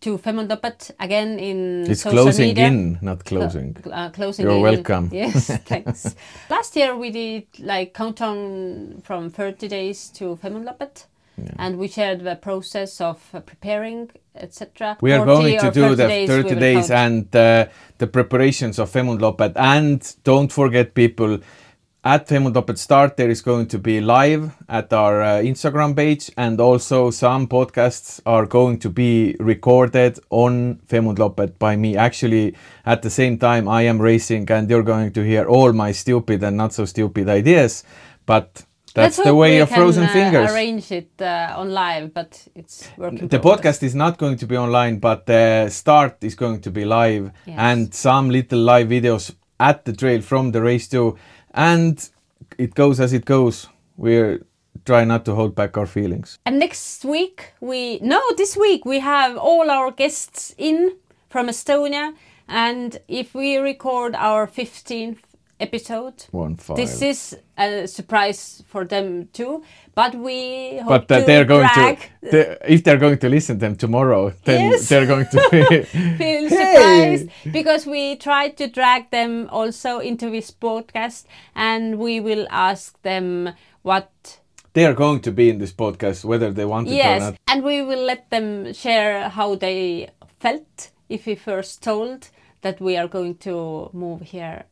to 0.00 0.18
Femundloppet 0.18 0.90
again 0.98 1.38
in 1.38 1.84
it's 1.90 2.00
social 2.00 2.24
closing 2.24 2.48
media. 2.48 2.66
in, 2.68 2.98
not 3.02 3.24
closing. 3.24 3.76
Cl 3.76 3.92
uh, 3.94 4.10
closing 4.10 4.46
You're 4.46 4.56
in. 4.56 4.62
welcome. 4.62 5.10
Yes, 5.22 5.46
thanks. 5.72 6.16
Last 6.50 6.74
year 6.76 6.96
we 6.96 7.10
did 7.10 7.46
like 7.58 7.92
countdown 7.92 9.02
from 9.04 9.30
30 9.30 9.68
days 9.68 10.08
to 10.16 10.36
Femundloppet. 10.42 11.06
Yeah. 11.36 11.64
And 11.64 11.78
we 11.78 11.88
shared 11.88 12.20
the 12.24 12.36
process 12.36 13.00
of 13.00 13.18
preparing, 13.46 14.10
etc. 14.34 14.96
We 15.00 15.12
are 15.12 15.24
going 15.24 15.58
to 15.60 15.70
do 15.70 15.94
the 15.94 16.26
30 16.26 16.54
days 16.56 16.90
and 16.90 17.24
uh, 17.34 17.66
the 17.98 18.06
preparations 18.06 18.78
of 18.78 18.90
Femundloppet. 18.90 19.52
And 19.56 19.98
don't 20.24 20.52
forget, 20.52 20.94
people, 20.94 21.38
at 22.04 22.28
Start, 22.78 23.16
there 23.16 23.30
is 23.30 23.42
going 23.42 23.66
to 23.68 23.78
be 23.78 24.00
live 24.00 24.52
at 24.68 24.92
our 24.92 25.22
uh, 25.22 25.26
Instagram 25.36 25.94
page, 25.94 26.32
and 26.36 26.60
also 26.60 27.10
some 27.10 27.46
podcasts 27.46 28.20
are 28.26 28.44
going 28.44 28.78
to 28.80 28.90
be 28.90 29.36
recorded 29.38 30.18
on 30.30 30.80
Femundloppet 30.88 31.58
by 31.60 31.76
me. 31.76 31.96
Actually, 31.96 32.56
at 32.84 33.02
the 33.02 33.10
same 33.10 33.38
time, 33.38 33.68
I 33.68 33.82
am 33.82 34.02
racing, 34.02 34.50
and 34.50 34.68
you're 34.68 34.82
going 34.82 35.12
to 35.12 35.22
hear 35.22 35.44
all 35.44 35.72
my 35.72 35.92
stupid 35.92 36.42
and 36.42 36.56
not 36.56 36.72
so 36.72 36.86
stupid 36.86 37.28
ideas. 37.28 37.84
But 38.26 38.64
that's 38.94 39.18
Let's 39.18 39.28
the 39.28 39.34
way 39.34 39.60
of 39.60 39.68
can, 39.68 39.78
frozen 39.78 40.04
uh, 40.04 40.12
fingers. 40.12 40.50
Arrange 40.50 40.90
it 40.90 41.10
uh, 41.20 41.54
on 41.56 41.70
live, 41.70 42.12
but 42.12 42.48
it's 42.56 42.90
working. 42.96 43.28
The 43.28 43.38
podcast 43.38 43.84
is 43.84 43.94
not 43.94 44.18
going 44.18 44.38
to 44.38 44.46
be 44.46 44.56
online, 44.56 44.98
but 44.98 45.26
the 45.26 45.68
start 45.68 46.16
is 46.22 46.34
going 46.34 46.62
to 46.62 46.70
be 46.72 46.84
live, 46.84 47.30
yes. 47.46 47.56
and 47.58 47.94
some 47.94 48.28
little 48.28 48.58
live 48.58 48.88
videos 48.88 49.34
at 49.68 49.84
the 49.84 49.92
trail 49.92 50.20
from 50.20 50.52
the 50.52 50.60
race 50.60 50.88
too 50.88 51.16
and 51.54 52.10
it 52.58 52.74
goes 52.74 53.00
as 53.00 53.12
it 53.12 53.24
goes. 53.24 53.68
We're 53.96 54.44
try 54.84 55.04
not 55.04 55.24
to 55.26 55.34
hold 55.34 55.54
back 55.54 55.76
our 55.78 55.86
feelings. 55.86 56.38
And 56.44 56.58
next 56.58 57.04
week 57.04 57.54
we 57.60 57.98
no, 58.00 58.20
this 58.36 58.56
week 58.56 58.84
we 58.84 58.98
have 58.98 59.36
all 59.36 59.70
our 59.70 59.90
guests 59.90 60.54
in 60.58 60.96
from 61.30 61.46
Estonia 61.48 62.14
And 62.48 62.98
if 63.08 63.34
we 63.34 63.56
record 63.56 64.14
our 64.16 64.46
15th 64.46 65.24
episode, 65.62 66.26
One 66.32 66.56
five. 66.56 66.76
this 66.76 67.00
is 67.02 67.36
a 67.56 67.86
surprise 67.86 68.62
for 68.66 68.84
them 68.84 69.28
too. 69.32 69.62
But 69.94 70.14
we 70.14 70.78
hope 70.78 70.88
but 70.88 71.08
that 71.08 71.20
to 71.20 71.26
they're 71.26 71.44
going 71.44 71.68
to 71.68 71.96
they, 72.32 72.56
if 72.74 72.82
they're 72.84 72.98
going 73.06 73.18
to 73.18 73.28
listen 73.28 73.58
them 73.58 73.76
tomorrow 73.76 74.32
then 74.44 74.70
Yes. 74.70 74.88
they're 74.88 75.06
going 75.06 75.26
to 75.34 75.38
be 75.50 75.62
feel 76.22 76.48
Hey! 76.48 76.48
surprised 76.48 77.52
because 77.52 77.82
we 77.86 78.16
tried 78.16 78.56
to 78.56 78.66
drag 78.68 79.10
them 79.10 79.48
also 79.50 79.98
into 79.98 80.30
this 80.30 80.50
podcast 80.50 81.24
and 81.54 81.98
we 81.98 82.20
will 82.20 82.46
ask 82.50 83.00
them 83.02 83.50
what 83.82 84.08
they 84.72 84.86
are 84.86 84.94
going 84.94 85.20
to 85.20 85.30
be 85.30 85.50
in 85.50 85.58
this 85.58 85.72
podcast 85.74 86.24
whether 86.24 86.50
they 86.50 86.64
want 86.64 86.88
it 86.88 86.92
or 86.92 86.96
yes 87.04 87.20
not 87.20 87.34
and 87.48 87.62
we 87.62 87.82
will 87.82 88.02
let 88.12 88.30
them 88.30 88.72
share 88.72 89.28
how 89.28 89.54
they 89.54 90.08
felt 90.40 90.90
if 91.10 91.26
we 91.26 91.34
first 91.34 91.82
told 91.82 92.30
that 92.62 92.80
we 92.80 92.96
are 92.96 93.08
going 93.08 93.34
to 93.36 93.90
move 93.92 94.22
here 94.22 94.64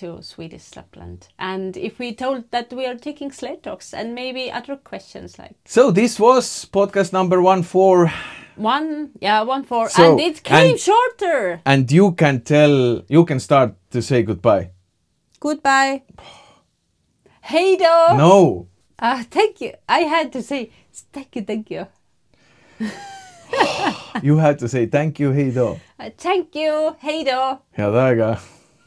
to 0.00 0.22
Swedish 0.22 0.76
Lapland 0.76 1.28
and 1.38 1.76
if 1.76 1.98
we 1.98 2.14
told 2.14 2.44
that 2.50 2.72
we 2.72 2.86
are 2.86 2.94
taking 3.08 3.30
sled 3.32 3.62
talks 3.62 3.92
and 3.94 4.14
maybe 4.14 4.50
other 4.58 4.76
questions 4.76 5.38
like 5.38 5.54
so 5.64 5.90
this 5.90 6.18
was 6.20 6.64
podcast 6.66 7.12
number 7.12 7.40
one 7.42 7.62
four. 7.62 8.10
One 8.56 9.10
yeah 9.20 9.42
one 9.42 9.64
four. 9.64 9.88
So, 9.88 10.02
and 10.02 10.20
it 10.20 10.42
came 10.42 10.70
and- 10.72 10.80
shorter. 10.80 11.60
and 11.64 11.90
you 11.92 12.12
can 12.12 12.40
tell 12.42 13.02
you 13.08 13.24
can 13.24 13.38
start 13.40 13.74
to 13.90 14.02
say 14.02 14.22
goodbye. 14.22 14.70
Goodbye. 15.40 16.02
Hey 17.42 17.76
do 17.76 17.84
no. 18.16 18.66
Uh, 18.98 19.22
thank 19.30 19.60
you. 19.60 19.72
I 19.88 20.00
had 20.14 20.32
to 20.32 20.42
say 20.42 20.70
thank 21.12 21.36
you, 21.36 21.42
thank 21.42 21.70
you. 21.70 21.86
you 24.22 24.36
had 24.38 24.58
to 24.58 24.68
say 24.68 24.86
thank 24.86 25.18
you 25.20 25.30
heido 25.32 25.80
Uh, 25.98 26.10
thank 26.16 26.54
you, 26.54 26.96
Heido. 27.02 27.60
head 27.72 27.94
aega 27.94 28.38